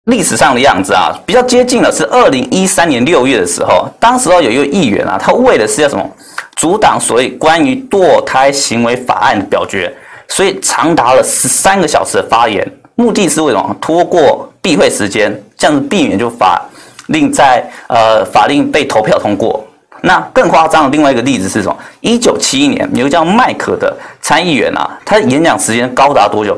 [0.06, 6.10] 历史上的样子啊，比较接近的是二零一三年六月的时候，当时候有一个议员啊，他为的是要什么？
[6.56, 9.93] 阻挡所谓关于堕胎行为法案的表决，
[10.28, 13.76] 所以长达了十三个小时的发言，目的是为什么？
[13.82, 16.62] 拖过闭会时间，这样子避免就法
[17.08, 19.61] 令在呃法令被投票通过。
[20.02, 21.78] 那更夸张的另外一个例子是什么？
[22.02, 26.58] 一九七一年，有个叫麦可的参议员啊，他演讲时间高达多久？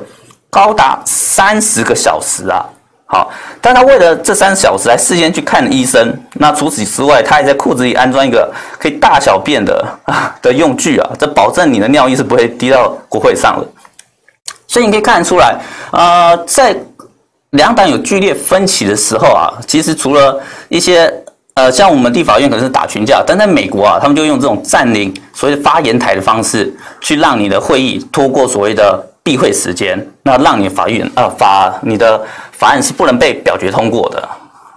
[0.49, 2.65] 高达三十个小时啊。
[3.05, 3.29] 好，
[3.61, 6.17] 但他为了这三小时来事先去看医生。
[6.33, 13.67] 那除此之外，他还在裤子里安装一个可以大小便的啊的用具啊，这保证你的尿液是不会滴到国会上的。
[14.67, 15.55] 所以你可以看得出来，
[15.91, 16.75] 呃，在
[17.51, 21.13] 两党有剧烈分歧的时候啊，其实除了一些
[21.55, 32.21] 呃，像我们地法院可能是打群架，但在美国啊，他们就用这种占领所谓发言台的方式，去让你的会议拖过所谓的闭会时间，那让你法院、呃、法你的。
[32.55, 34.29] 法案是不能被表决通过的。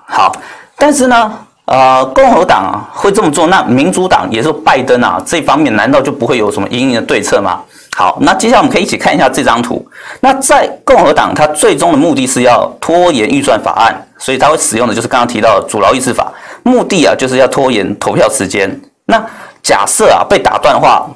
[0.06, 0.32] 好，
[0.76, 1.32] 但是呢，
[1.66, 7.60] 呃，共和党啊会这么做，那民主党也是拜登啊这方面难道就不会有什么因应的对策吗？
[7.96, 9.86] 好，那接下来我们可以一起看一下这张图。
[10.18, 16.32] 那在共和党，它最终的目的是要拖延预算法案，所以它会使用的就是刚刚提到的阻挠议事法，
[16.66, 18.68] 目的啊就是要拖延投票时间。
[19.04, 19.24] 那
[19.62, 21.08] 假设啊被打断的话，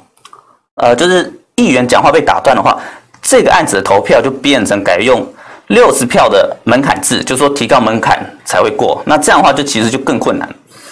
[0.75, 2.79] 呃，就是议员讲话被打断的话，
[3.21, 5.27] 这个案子的投票就变成改用。
[5.67, 9.01] 六十票的门槛制，就是说提高门槛才会过。
[9.05, 10.47] 那这样的话，就其实就更困难。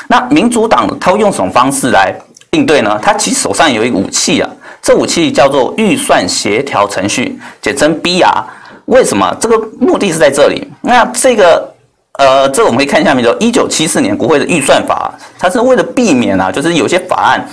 [0.07, 2.13] 那民主党他会用什么方式来
[2.51, 2.97] 应对呢？
[3.01, 4.49] 他其实手上有一个武器啊，
[4.81, 8.43] 这武器叫做预算协调程序，简称 BR。
[8.85, 9.35] 为什么？
[9.39, 10.65] 这个目的是在这里。
[10.81, 11.73] 那这个
[12.19, 17.47] 呃，这个我们可以看下面，就一九七四年国会的预算法，它是为了避免啊，就是有些法案。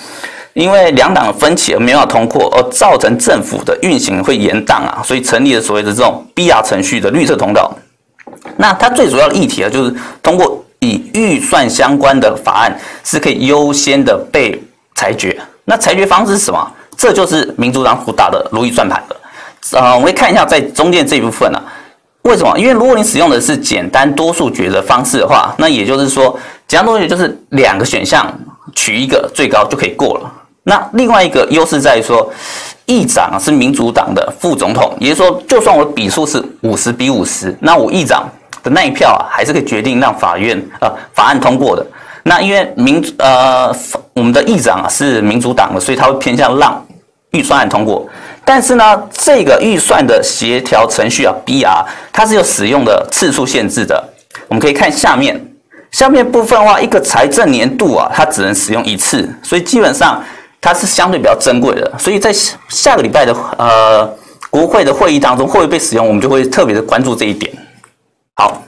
[0.55, 7.73] 因为两党的分歧而没有通过，而造成政府的运行会延宕啊，所以成立了所谓的这种 BR 程序的绿色通道。
[8.57, 14.61] 那它最主要的议题啊，就是通过以预算相关的法案是可以优先的被
[14.97, 15.39] 裁决。
[15.65, 16.73] 那裁决方式是什么？
[16.97, 19.17] 这就是民主党主打的如意算盘了。
[19.73, 21.63] 呃，我们可以看一下在中间这一部分啊，
[22.27, 22.59] 为什么？
[22.59, 26.37] 因为如果你使用的是简单多数决的方式的话，那也就是说，
[26.67, 28.27] 简单多数决就是两个选项
[28.75, 30.33] 取一个最高就可以过了。
[30.65, 32.29] 那另外一个优势在于说，
[32.87, 38.29] 议长是民主党的副总统，也就是说，就算我的比数是五十比五十，那我议长
[38.65, 41.87] 的那一票啊，还是可以决定让法院呃法案通过的。
[42.25, 43.73] 那因为民呃
[44.15, 46.85] 我们的议长啊是民主党的，所以他会偏向让
[47.31, 48.05] 预算案通过。
[48.47, 54.03] 但是呢，这个预算的协调程序啊，BR，它是有使用的次数限制的。
[54.49, 55.39] 我们可以看下面，
[55.91, 60.25] 下面部分的话，一个财政年度啊，它只能使用一次，所以基本上。
[60.59, 62.33] 它是相对比较珍贵的，所以在
[62.69, 64.11] 下个礼拜的呃
[64.51, 67.53] 国会的会议当中会不会被使用，我们就会特别的关注这一点。
[68.35, 68.65] 好，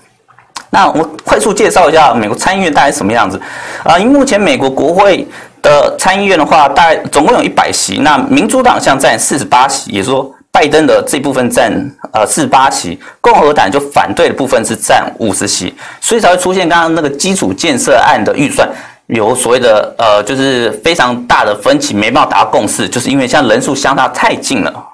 [0.70, 3.40] 那我快速介绍一下美国参议院大概什么样子
[3.82, 3.98] 啊？
[3.98, 5.26] 因为目前美国国会
[5.62, 11.73] 的参议院的话，大概总共有一百席，那民主党像占四十八席，也说拜登的这部分占
[12.12, 18.68] 呃四十八席，共和党就反对的部分是占五十席，所以才会出现刚刚那个基础建设案的预算。
[19.07, 24.85] 有所谓的呃，就是非常大的分歧，没办法达到共识，就是因为现在人数相差太近了。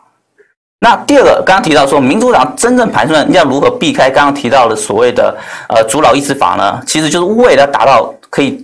[0.79, 5.37] 那第二个，刚刚提到说，民主党真正盘算要如何避开刚刚提到的所谓的
[5.69, 6.81] 呃阻挠议事法呢？
[6.87, 8.64] 其实就是为了达到可以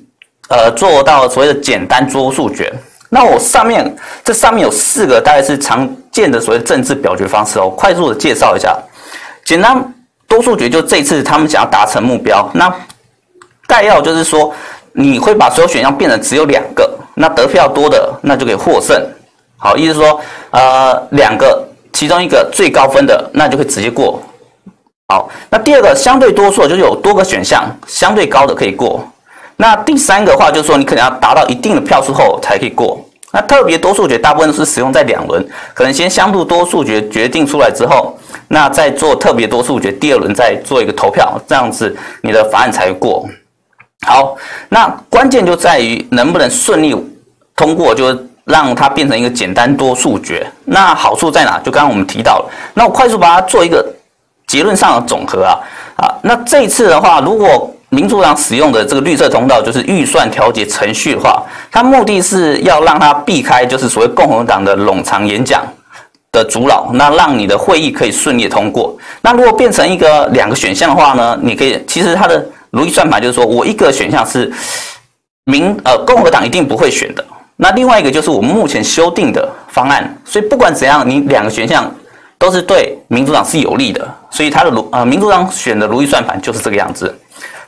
[0.51, 2.71] 呃做到所谓的简单多数决。
[3.09, 8.77] 那我上面这上面有四个大概是常见的所谓政治表决方式哦，快速的介绍一下。
[9.45, 9.83] 简单
[10.29, 12.71] 多数决就这次他们想要达成目标，那
[13.67, 14.53] 概要就是说。
[14.93, 19.01] 你会把所有选项变成只有两个，那得票多的那就可以获胜。
[19.57, 24.21] 好，意思说，呃，两个其中一个最高分的那就可以直接过。
[25.07, 29.09] 好，那第二个相对多数就是有多个选项，相对高的可以过。
[29.61, 32.99] 那第三个话就是说，你可能要达到一定的票数后才可以过。
[33.31, 38.19] 那特别多数决大部分是使用在两轮，可能先相对多数决决定出来之后，
[38.49, 43.29] 那再做特别多数决，第二轮再做一个投票，这样子你的法案才过。
[44.07, 44.35] 好，
[44.71, 46.97] 那关键就在于能不能顺利
[47.55, 50.51] 通过，就让它变成一个简单多数决。
[50.65, 51.61] 那好处在哪？
[51.63, 52.51] 就刚刚我们提到了。
[52.73, 53.87] 那我快速把它做一个
[54.47, 55.61] 结论上的总和啊
[55.97, 56.09] 啊。
[56.23, 65.63] 那这一次的话，如果民主党使用的这个绿色通道就是预算调节程序化，它目的是要让它避开就是所谓共和党的冗长演讲
[66.33, 68.97] 的阻挠，那让你的会议可以顺利通过。
[69.21, 71.39] 那如果变成一个两个选项的话呢？
[71.43, 72.45] 你可以其实它的。
[72.73, 74.49] 如意算盘就是说，我一个选项是
[75.43, 77.25] 民呃共和党一定不会选的，
[77.57, 81.93] 那另外一个就是我们目前修订的方案，所以不管怎样，你两个选项
[82.39, 87.13] 都是对民主党是有利的，所以他的如呃民主党选的如意算盘就是这个样子。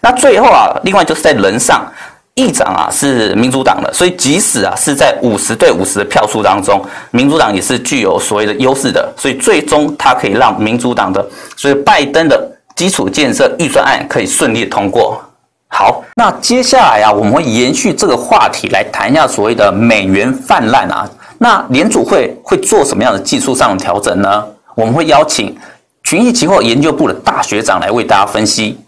[0.03, 1.90] 那最后啊，另外就是在人上，
[2.34, 11.26] 议长啊是民主党的，所以即使啊是在五十对五十的票数当中，民主党也是具有所谓的优势的，所以最终它可以让民主党的，
[11.57, 12.48] 所以拜登的。
[12.74, 15.22] 基础建设预算案可以顺利通过。
[15.68, 21.09] 好，那接下来啊，我们会延续这个话题来谈一下所谓的美元泛滥啊。
[21.36, 24.42] 那联储会会做什么样的技术上的调整呢？
[24.74, 25.55] 我们会邀请
[26.03, 28.78] 群益期货研究部的大学长来为大家分析。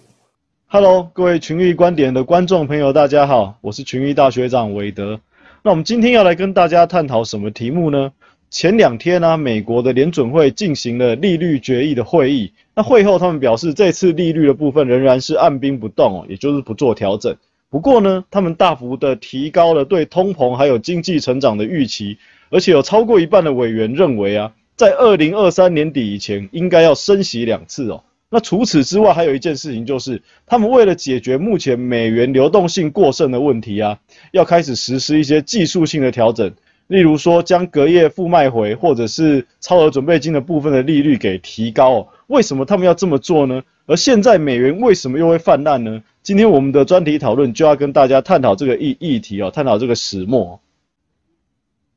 [0.74, 5.20] Hello，各位群益观点的观众朋友，大家好，我是群益大学长韦德。
[5.62, 8.10] 那我们今天要来跟大家探讨什么题目呢？
[8.50, 12.52] 前两天呢、美国的联准会进行了利率决议的会议。
[12.74, 17.36] 那会后他们表示，这次利率的部分仍然是按兵不动哦，也就是不做调整。
[17.70, 22.18] 不过呢，他们大幅的提高了对通膨还有经济成长的预期，
[22.50, 28.02] 而且有超过一半的委员认为啊，在二零二三年底以前应该要升息两次哦。
[28.35, 33.97] 那除此之外，还有一件事情就是，他们为了解决目前美元流动性过剩的问题啊，
[34.32, 36.53] 要开始实施一些技术性的调整，
[36.89, 42.09] 例如说将隔夜负卖回或者是超额准备金的部分的利率给提高。
[42.26, 43.62] 为什么他们要这么做呢？
[43.87, 46.03] 而现在美元为什么又会泛滥呢？
[46.24, 50.59] 今天我们的专题讨论就要跟大家探讨这个议议题哦，探讨这个始末。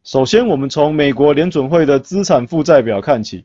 [0.03, 3.43] 首先，我们从美国联准会的资产负债表看起。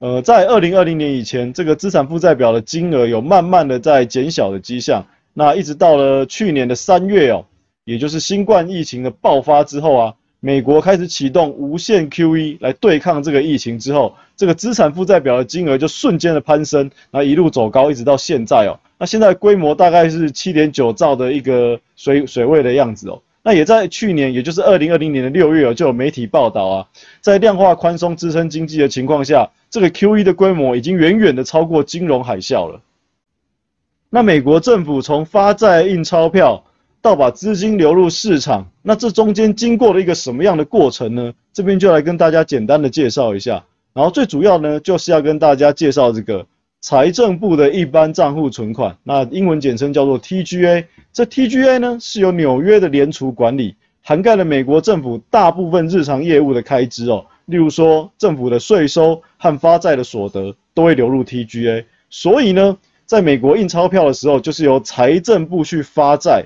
[0.00, 5.04] 呃，在二零二零年以前，这个资产负债表的金额有慢慢的在减小的迹象。
[5.34, 7.44] 那一直到了去年的三月哦，
[7.84, 18.80] 也就是新冠疫情的爆发之后啊，美国开始启动无限 QE 来对抗这个疫情之后，这个资产负债表的金额就瞬间的攀升，然后一路走高，一直到现在哦。
[18.98, 23.20] 那现在规模大概是七点九兆的一个水水位的样子哦。
[23.42, 26.88] 那也在去年，也就是二零二零年的六月哦，就有媒体报道啊，
[27.20, 32.82] 在量化宽松支撑经济的情况下，这个 QE 的规模已经远远的超过金融海啸了。
[34.10, 36.64] 那美国政府从发债印钞票
[37.00, 41.32] 到把资金流入市场，那这中间经过了一个什么样的过程呢？
[41.52, 43.64] 这边就来跟大家简单的介绍一下。
[43.94, 46.46] 然后最主要呢，就是要跟大家介绍这个。
[46.80, 50.86] 财政部的一般账户存款，那英文简称叫做 TGA。
[51.12, 57.26] 这 TGA 呢，是由纽约的联储管理，涵盖了美国政府大部分日常业务的开支哦。
[57.44, 61.84] 例如说，政府的税收和发债的所得都会流入 TGA。
[62.08, 66.44] 所以呢，在美国印钞票的时候，就是由财政部去发债，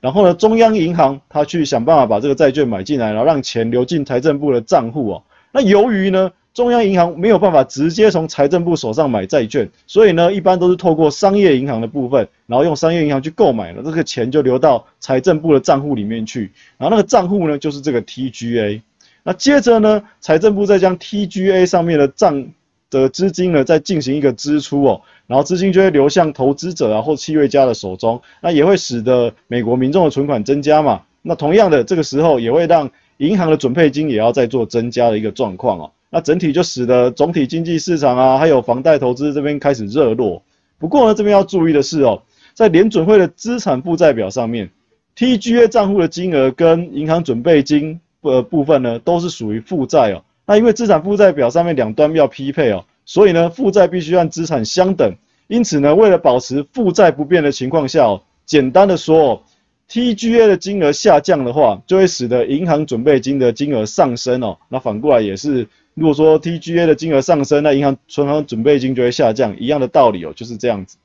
[0.00, 5.22] 然后呢，中央银行它去想办法把这个债券买进来，然后让钱流进财政部的账户哦。
[5.52, 18.80] 那由于呢，中央银行没有办法直接从财政部手上买债券，所以呢，一般都是透过商业银行的部分，然后用商业银行去购买了，这个钱就流到财政部的账户里面去，然后那个账户呢，就是这个 TGA。
[19.22, 22.46] 那接着呢，财政部再将 TGA 上面的账
[22.88, 31.02] 的资金呢，再进行一个支出哦，然后资金就会流向投资者啊或企业家的手中，那也会使得美国民众的存款增加嘛。
[31.20, 35.92] 那同样的，这个时候也会让银行的准备金也要再做增加的一个状况哦。
[36.16, 40.42] 那整体就使得总体经济市场啊，还有房贷投资这边开始热络。
[40.78, 42.22] 不过呢，这边要注意的是哦，
[42.54, 44.70] 在联准会的资产负债表上面
[45.14, 50.24] ，TGA 账户的金额跟银行准备金的部分呢，都是属于负债哦。
[50.46, 55.14] 那因为资产负债表上面两端要匹配哦，所以呢，负债必须按资产相等。
[55.48, 59.42] 因此呢，为了保持负债不变的情况下哦，简单的说哦
[59.90, 64.56] ，TGA 的金额下降的话，就会使得银行准备金的金额上升哦。
[64.70, 65.68] 那反过来也是。
[65.96, 70.98] 如果说 TGA 的金额上升，那银行存款准备金就会下降，一样的道理哦，就是这样子。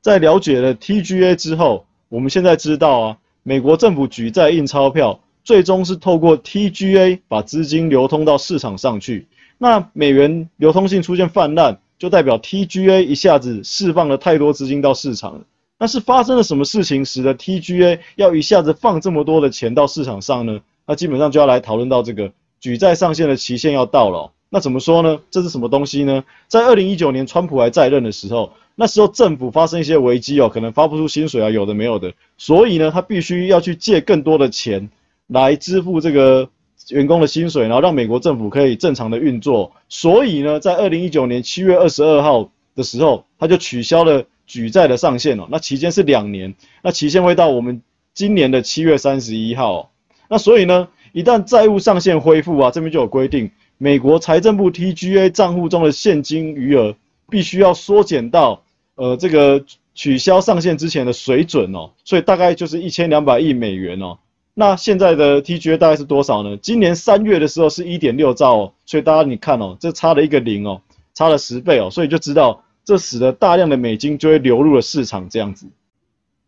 [0.00, 9.28] 在了解了 TGA 之后，我们现在知道啊，美国政府举债印钞票，最终是透过 TGA 把资金流通到市场上去。
[9.56, 15.44] 那美元流通性出现泛滥，就代表 TGA 一下子释放了太多资金到市场了。
[15.78, 20.60] 那是发生了什么事情，使得 TGA 要一下子放这么多的钱到市场上呢？
[20.86, 22.32] 那基本上就要来讨论到这个。
[22.60, 25.20] 举债上限的期限要到了，那怎么说呢？
[25.30, 26.24] 这是什么东西呢？
[26.46, 34.88] 在二零一九年川普还在任的时候，那时候政府发生一些危机哦，可能发不出薪水啊，有的没有的，所以呢，他必须要去借更多的钱
[35.26, 36.48] 来支付这个
[36.90, 39.72] 员工的薪水，然后让美国政府可以正常的运作。
[39.88, 47.82] 所以呢，在二零一九年七月二十二号的时候，他就取消了举债的上限哦，那期间是两年，那期限会到我们
[48.14, 49.90] 今年的七月三十一号。
[50.30, 56.94] 那所以呢，一旦债务上限恢复啊，这边就有规定，美国财政部 TGA 账户中的现金余额
[57.30, 58.62] 必须要缩减到
[58.94, 64.18] 呃这个取消上限之前的水准哦，所以大概就是一千两百亿美元哦。
[64.54, 66.56] 那现在的 TGA 大概是多少呢？
[66.56, 70.80] 今年三月的时候是一点六兆哦，所以大家你看哦，这差了一个零哦，
[71.14, 75.66] 差了十倍哦，所以就知道这使得大量的美金就会流入了市场这样子。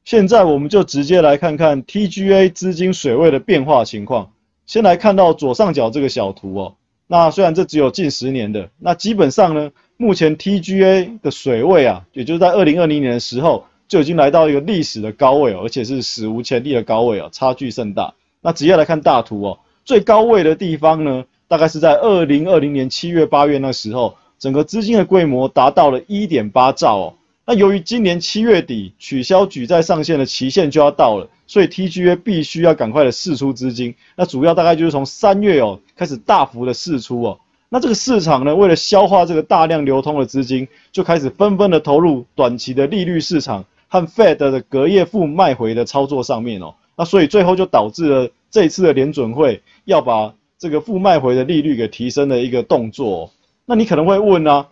[0.05, 4.33] 现在我们就直接来看看 TGA 资金水位的变化情况。
[4.71, 6.77] 先来看到左上角这个小图哦，
[7.09, 18.15] 那虽然这只有近十年的，那基本上呢，目前 TGA 的水位啊，也就是在二零二零年的时候就已经来到一个历史的高位哦，而且是史无前例的高位哦，差距甚大。
[18.43, 27.15] 那直接来看大图哦，最高位的地方呢，大概是在二零二零年七月八月那时候整个资金的规模达到了一点八兆哦。
[27.51, 33.93] 那由于今年七月底取消举债上限的期限就要到了，所以 TGA 必须要赶快的释出资金。
[34.15, 37.41] 那主要大概就是从三月哦开始大幅的释出哦。
[37.69, 46.77] 那这个市场呢，为了消化这个大量流通的资金，就开始纷纷的投入短期的利率市场和 Fed 的隔夜负卖回的操作上面哦。
[46.97, 53.31] 那所以最后就导致了这一次的联准会要把这个负卖回的利率给提升的一个动作哦。
[53.67, 54.69] 那你可能会问啊？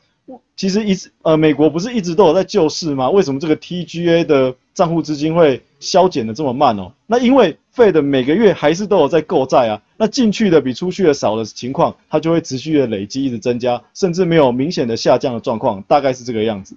[0.56, 3.10] 其实一直呃，美国不是一直都有在救市吗？
[3.10, 6.92] 为什么这个 TGA 的账户资金会消减的这么慢哦？
[7.06, 16.76] 那因为 Fed 每个月还是都有在购债啊，那进去的比出去的少的情况，它就会持续的累积，一直增加，甚至没有明显的下降的状况，大概是这个样子。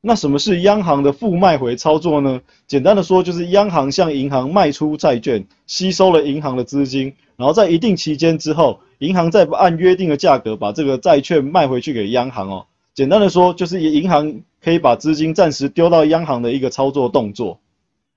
[0.00, 2.40] 那什么是央行的负卖回操作呢？
[2.66, 12.66] 简单的说，就是央行向银行卖出债券，吸收了银行的资金，然后在一定期间之后，银行再按约定的价格把这个债券卖回去给央行哦。
[12.94, 17.58] 简单的说，就是银行可以把资金暂时丢到央行的一个操作动作。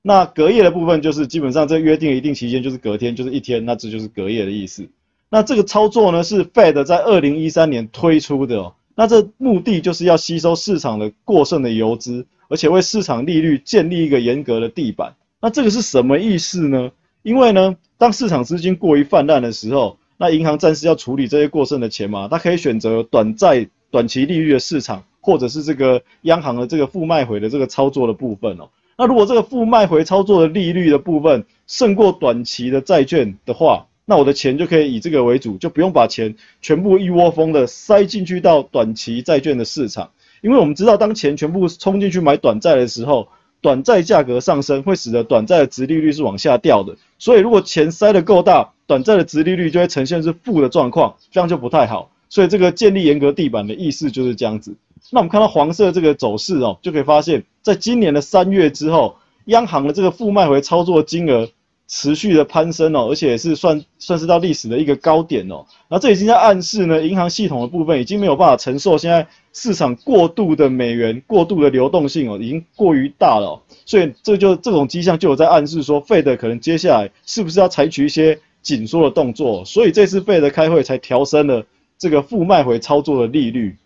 [0.02, 4.88] 那隔夜的部分就是基本上这约定的一定期间就是隔天，就是一天，那这就是隔夜的意思。
[5.30, 8.74] 那这个操作呢，是 Fed 在二零一三年推出的哦。
[8.96, 15.16] 那这目的就是要吸收市场的过剩的游资，而且为市场利率建立一个严格的地板。
[15.42, 16.92] 那这个是什么意思呢？
[17.22, 28.70] 因为呢，当市场资金过于泛滥的时候，那银行暂时要处理这些过剩的钱嘛，它可以选择短债、短期利率的市场，或者是这个央行的这个负卖回的这个操作的部分哦。
[28.98, 40.10] 那如果这个负卖回操作的利率的部分胜过短期的债券的话，那我的钱就可以以这个为主，就不用把钱全部一窝蜂的塞进去到短期债券的市场，
[40.42, 43.28] 因为我们知道，当钱全部冲进去买短债的时候，
[43.62, 52.10] 短债价格上升会使得短债的殖利率是往下掉的，所以如果钱塞得够大，短债的殖利率就会呈现是负的状况，这样就不太好。
[52.30, 54.76] 所以这个建立严格地板的意思就是这样子。
[55.12, 61.48] 那我们看到黄色这个走势哦，就可以发现，在今年的三月之后，央行的这个负卖回操作金额。
[61.90, 65.66] 持续的攀升哦，而且是算算是到历史的一个高点哦。
[65.90, 73.60] 那这已经在暗示呢，银行系统的部分已经没有办法承受现在市场过度的美元、过度的流动性哦，已经过于大了。
[73.88, 79.66] 所以这就这种迹象就有在暗示说，Fed 可能接下来是不是要采取一些紧缩的动作？
[79.66, 81.66] 所以这次 Fed 开会才调升了
[81.98, 83.78] 这个负卖回操作的利率。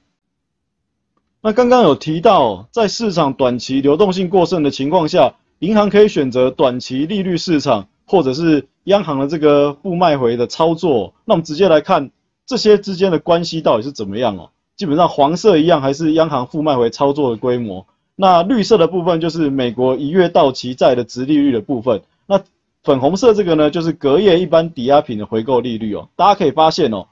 [1.42, 7.88] 那刚刚有提到，在市场短期流动性过剩的情况下，银行可以选择短期利率市场。
[8.14, 12.12] 或者是央行的这个负卖回的操作，那我们直接来看
[12.46, 14.52] 这些之间的关系到底是怎么样哦。
[14.76, 22.40] 基本上黄色一样还是央行负卖回操作的规模，那绿色的部分就是美国一月到期债的殖利率的部分，那
[22.84, 26.08] 粉红色这个呢就是隔夜一般抵押品的回购利率哦。
[26.16, 27.08] 大家可以发现哦，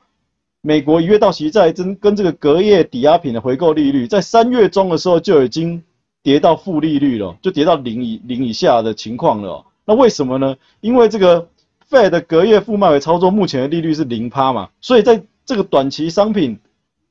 [0.62, 5.82] 美国一月到期债跟跟这个隔夜抵押品的回购利率，在三月中的时候就已经
[6.22, 9.66] 跌到负利率了，就跌到零以零以下的情况了。
[9.92, 10.56] 那为什么呢？
[10.80, 11.50] 因为这个
[11.90, 16.58] Fed 隔夜负卖回操作目前的利率是零趴嘛，所以在这个短期商品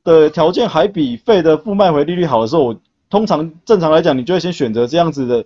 [0.02, 5.44] 的条件还比 Fed 负卖回利率好的时候，我通常正常来讲，你就会先选择这样子的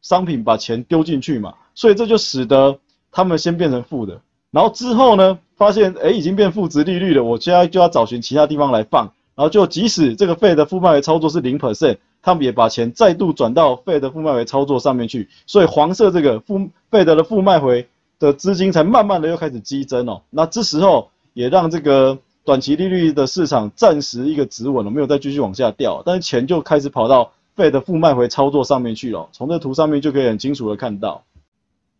[0.00, 2.78] 商品把钱丢进去嘛，所以这就使得
[3.12, 4.18] 他们先变成负的，
[4.50, 11.96] 然后之后呢，发现诶已经变负值利率了，我现在就要找寻其他地方来放，然后就即使这个 Fed 负卖回操作是零 percent。
[12.20, 17.88] 他们也把钱再度转到 Fed 负卖回操作上面去，所以黄色这个负 Fed 的负卖回
[18.18, 20.20] 的资金才慢慢的又开始激增哦。
[20.28, 29.26] 那这时候也让这个短期利率的市场暂时一个止稳了，没有再继续往下掉，但是钱就开始跑到 Fed 负卖回操作上面去了。
[29.32, 31.22] 从这图上面就可以很清楚的看到。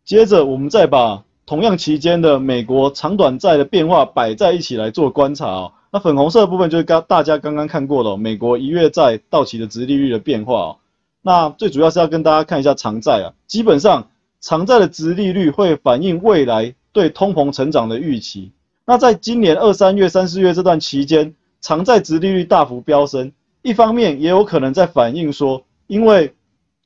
[0.04, 5.72] 接着我们再把同样期间的美国长短债的变化摆在一起来做观察哦。
[5.92, 10.76] 那粉红色的部分就是刚大家刚刚看过的美国一月债到期的殖利率的变化哦。
[11.20, 14.08] 那最主要是要跟大家看一下长债啊，基本上
[14.40, 18.52] 长债的殖利率会反映未来对通膨成长的预期。
[18.86, 23.32] 那在今年二三月、三四月这段期间，长债殖利率大幅飙升，
[23.62, 26.32] 一方面也有可能在反映说，因为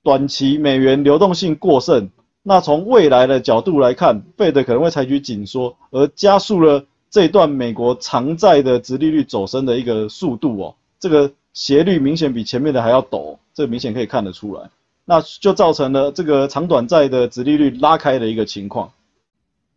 [0.03, 2.11] 短期美元流动性过剩，
[2.43, 6.87] 那从未来的角度来看，Fed 可能会采取紧缩，而加速了。
[7.15, 14.69] 这一段美国长债的殖利率走升的一个速度哦，这个斜率明显比前面的还要陡，这个明显可以看得出来，
[15.05, 18.91] 那就造成了这个长短债的殖利率拉开的一个情况。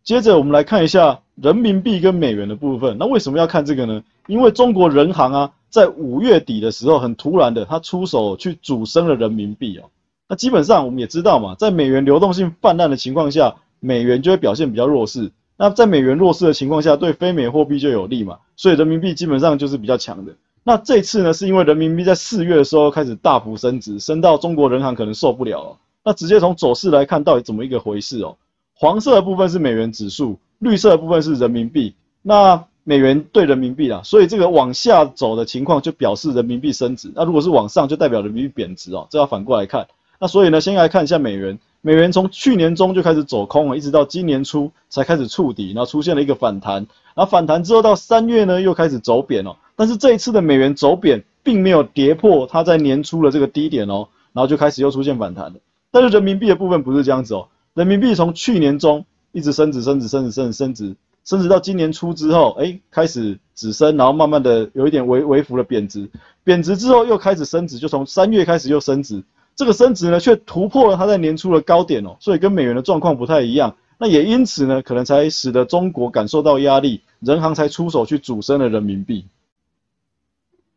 [0.02, 4.02] 接着我们来看一下人民币跟美元的部分，那为什么要看这个呢？
[4.26, 9.84] 因为中国人行啊，在五月底的时候很突然的，它出手去主升了人民币哦。
[10.26, 15.30] 那基本上我们也知道嘛，在美元流动性泛滥的情况下，美元就会表现比较弱势。
[15.58, 20.32] 那在美元弱势的情况下，对非美货币就有利嘛，所以人民币基本上就是比较强的。
[20.62, 25.76] 那这次呢，是因为人民币在四月的时候开始大幅升值，升到中国人行可能受不了了。
[26.04, 28.36] 那直接从走势来看，到底怎么一个回事哦？
[28.74, 31.94] 黄色的部分是美元指数，绿色的部分是人民币。
[32.22, 37.10] 那美元兑人民币啦，所以这个往下走的情况就表示人民币升值。
[37.14, 39.08] 那如果是往上，就代表人民币贬值哦。
[39.10, 39.88] 这要反过来看。
[40.18, 41.58] 那所以呢，先来看一下美元。
[41.80, 46.86] 美元从去年中就开始走空了，一直到今年初才开始触底，然后出现了一个反弹。
[47.14, 49.54] 然后反弹之后到三月呢，又开始走贬哦。
[49.76, 55.54] 但是这一次的美元走贬，并没有跌破它在年初的这个低点哦，然后就开始又出现反弹了。
[55.92, 66.10] 但是人民币的部分不是这样子哦，人民币从去年中一直升值、升值、升值、升值、升值，升值到今年初之后，哎，开始止升，然后慢慢的有一点微微幅的贬值，
[66.42, 69.22] 贬值之后又开始升值，就从三月开始又升值。
[69.58, 73.74] 这个升值呢，却突破了它在年初的高点哦，所以跟美元的状况不太一样。
[73.98, 79.24] 那也因此呢，可能才使得中国感受到压力，人行才出手去主升了人民币。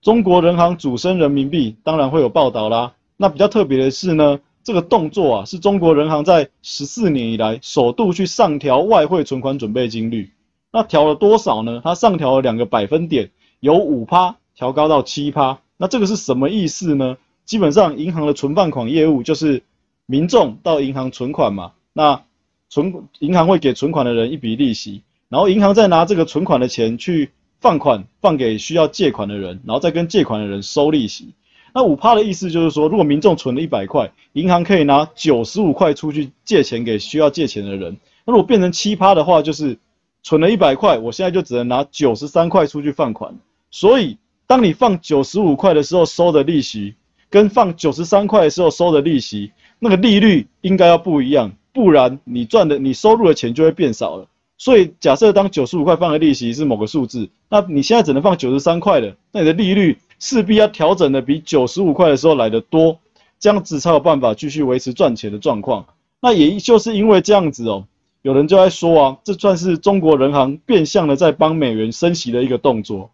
[0.02, 2.94] 中国人行主升人民币，当然会有报道啦。
[3.18, 10.32] 那比较特别的是呢，这个动作啊，是中国人行在十四年以来首度去上调外汇存款准备金率。
[10.72, 11.82] 那调了多少呢？
[11.84, 13.30] 它上调了两个百分点，
[13.60, 15.60] 由五趴调高到七趴。
[15.78, 17.18] 那这个是什么意思呢？
[17.52, 19.62] 基本上，银行的存放款业务就是
[20.06, 22.24] 民众到银行存款嘛，那
[22.70, 27.30] 存银行会给存款的人一笔利息，然后银行再拿这个存款的钱去
[27.60, 31.34] 放款，放给需要借款的人，然后再跟借款的人收利息。
[31.74, 37.98] 那五趴的意思就是说，如果民众存了一百块，银行可以拿九十五块出去借钱给需要借钱的人。
[38.24, 39.78] 那如果变成七趴的话，就是
[40.24, 43.38] 存了一百块，我现在就只能拿九十三块出去放款。
[43.72, 46.96] 所以，当你放九十五块的时候收的利息，
[47.32, 54.28] 跟放九十三块的时候收的利息，那个利率应该要不一样，不然你赚的你收入的钱就会变少了。
[54.58, 63.00] 所以假设当九十五块放的利息是某个数字，那你现在只能放九十三块的，那你的利率势必要调整的比九十五块的时候来得多，
[63.40, 65.86] 这样子才有办法继续维持赚钱的状况。
[66.20, 67.88] 那也就是因为这样子哦，
[68.22, 73.10] 有人就在说啊，这算是中国人行变相的在帮美元升息的一个动作。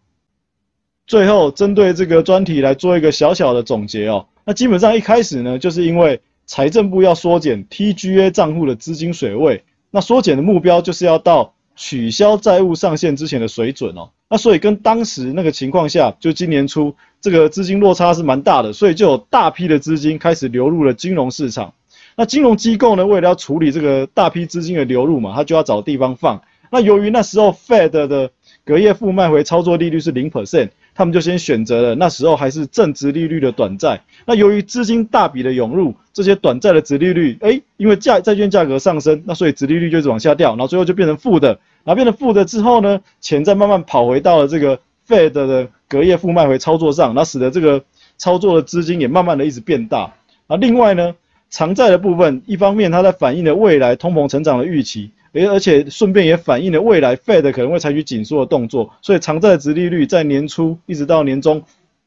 [1.08, 4.26] 最后，针对这个专题来做一个小小的总结哦。
[4.46, 14.10] 那基本上一开始呢，就是因为财政部要缩减 TGA 账户的资金水位，那缩减的目标就是要到取消债务上限之前的水准哦。
[14.30, 21.74] 那所以跟当时那个情况下，就今年初这个资金落差是蛮大的，所以就有大批的资金开始流入了金融市场。
[22.18, 26.42] 那金融机构呢，为了要处理这个大批资金的流入嘛，它就要找地方放。
[26.70, 28.32] 那由于那时候 Fed 的
[28.66, 30.72] 隔夜负卖回操作利率是零 percent。
[30.98, 34.02] 他们就先选择了那时候还是正值利率的短债。
[34.26, 41.50] 那由于资金大笔的涌入，这些短债的殖利率，哎，因为价债券价格上升，那所以殖利率就是往下掉，然后最后就变成负的。
[41.84, 47.84] 然后变成负的之后呢，钱再慢慢跑回到了这个 Fed 的隔夜负卖回操作上，那使得这个
[48.18, 50.12] 操作的资金也慢慢的一直变大。
[50.48, 51.14] 啊，另外呢，
[51.52, 55.12] 长债的部分，一方面它在反映了未来通膨成长的预期。
[55.34, 61.64] 而而且顺便也反映了未来 Fed 可能会采取紧缩的动作，所以长债的殖利率在年初一直到年中，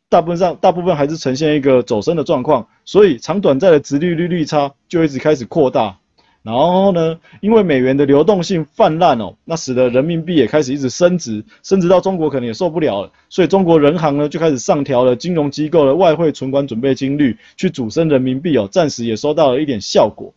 [0.09, 5.97] 大部分上大部分还是呈现一个走升的状况，所以长短债的殖利率率差就一直开始扩大。
[6.43, 20.33] 然后呢，因为美元的流动性泛滥哦，那使得人民币也开始一直升值，升值到中国可能也受不了了，所以中国人行呢就开始上调了金融机构的外汇存款准备金率，去主升人民币哦，暂时也收到了一点效果。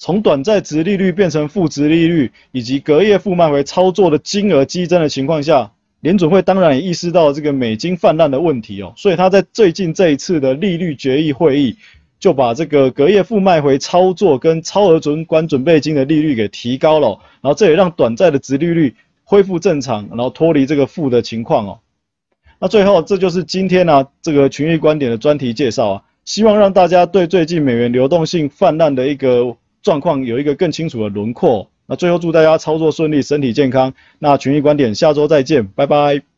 [0.00, 11.76] 从短债殖利率变成负殖利率，以及隔夜负卖回操作的金额激增的情况下，联准会当然也意识到这个美金泛滥的问题哦，所以他在最近这一次的利率决议会议，
[12.20, 18.94] 就把这个隔夜负卖回操作跟超额存款准备金的利率给提高了，然后这也让短债的殖利率
[19.24, 21.80] 恢复正常，然后脱离这个负的情况哦。
[22.60, 29.56] 那最后，这就是今天呢、啊、这个群益观点的专题介绍啊，希望让大家对最近美元流动性泛滥的一个。
[29.82, 31.70] 状况有一个更清楚的轮廓。
[31.86, 33.94] 那最后祝大家操作顺利，身体健康。
[34.18, 36.37] 那群益观点下周再见，拜拜。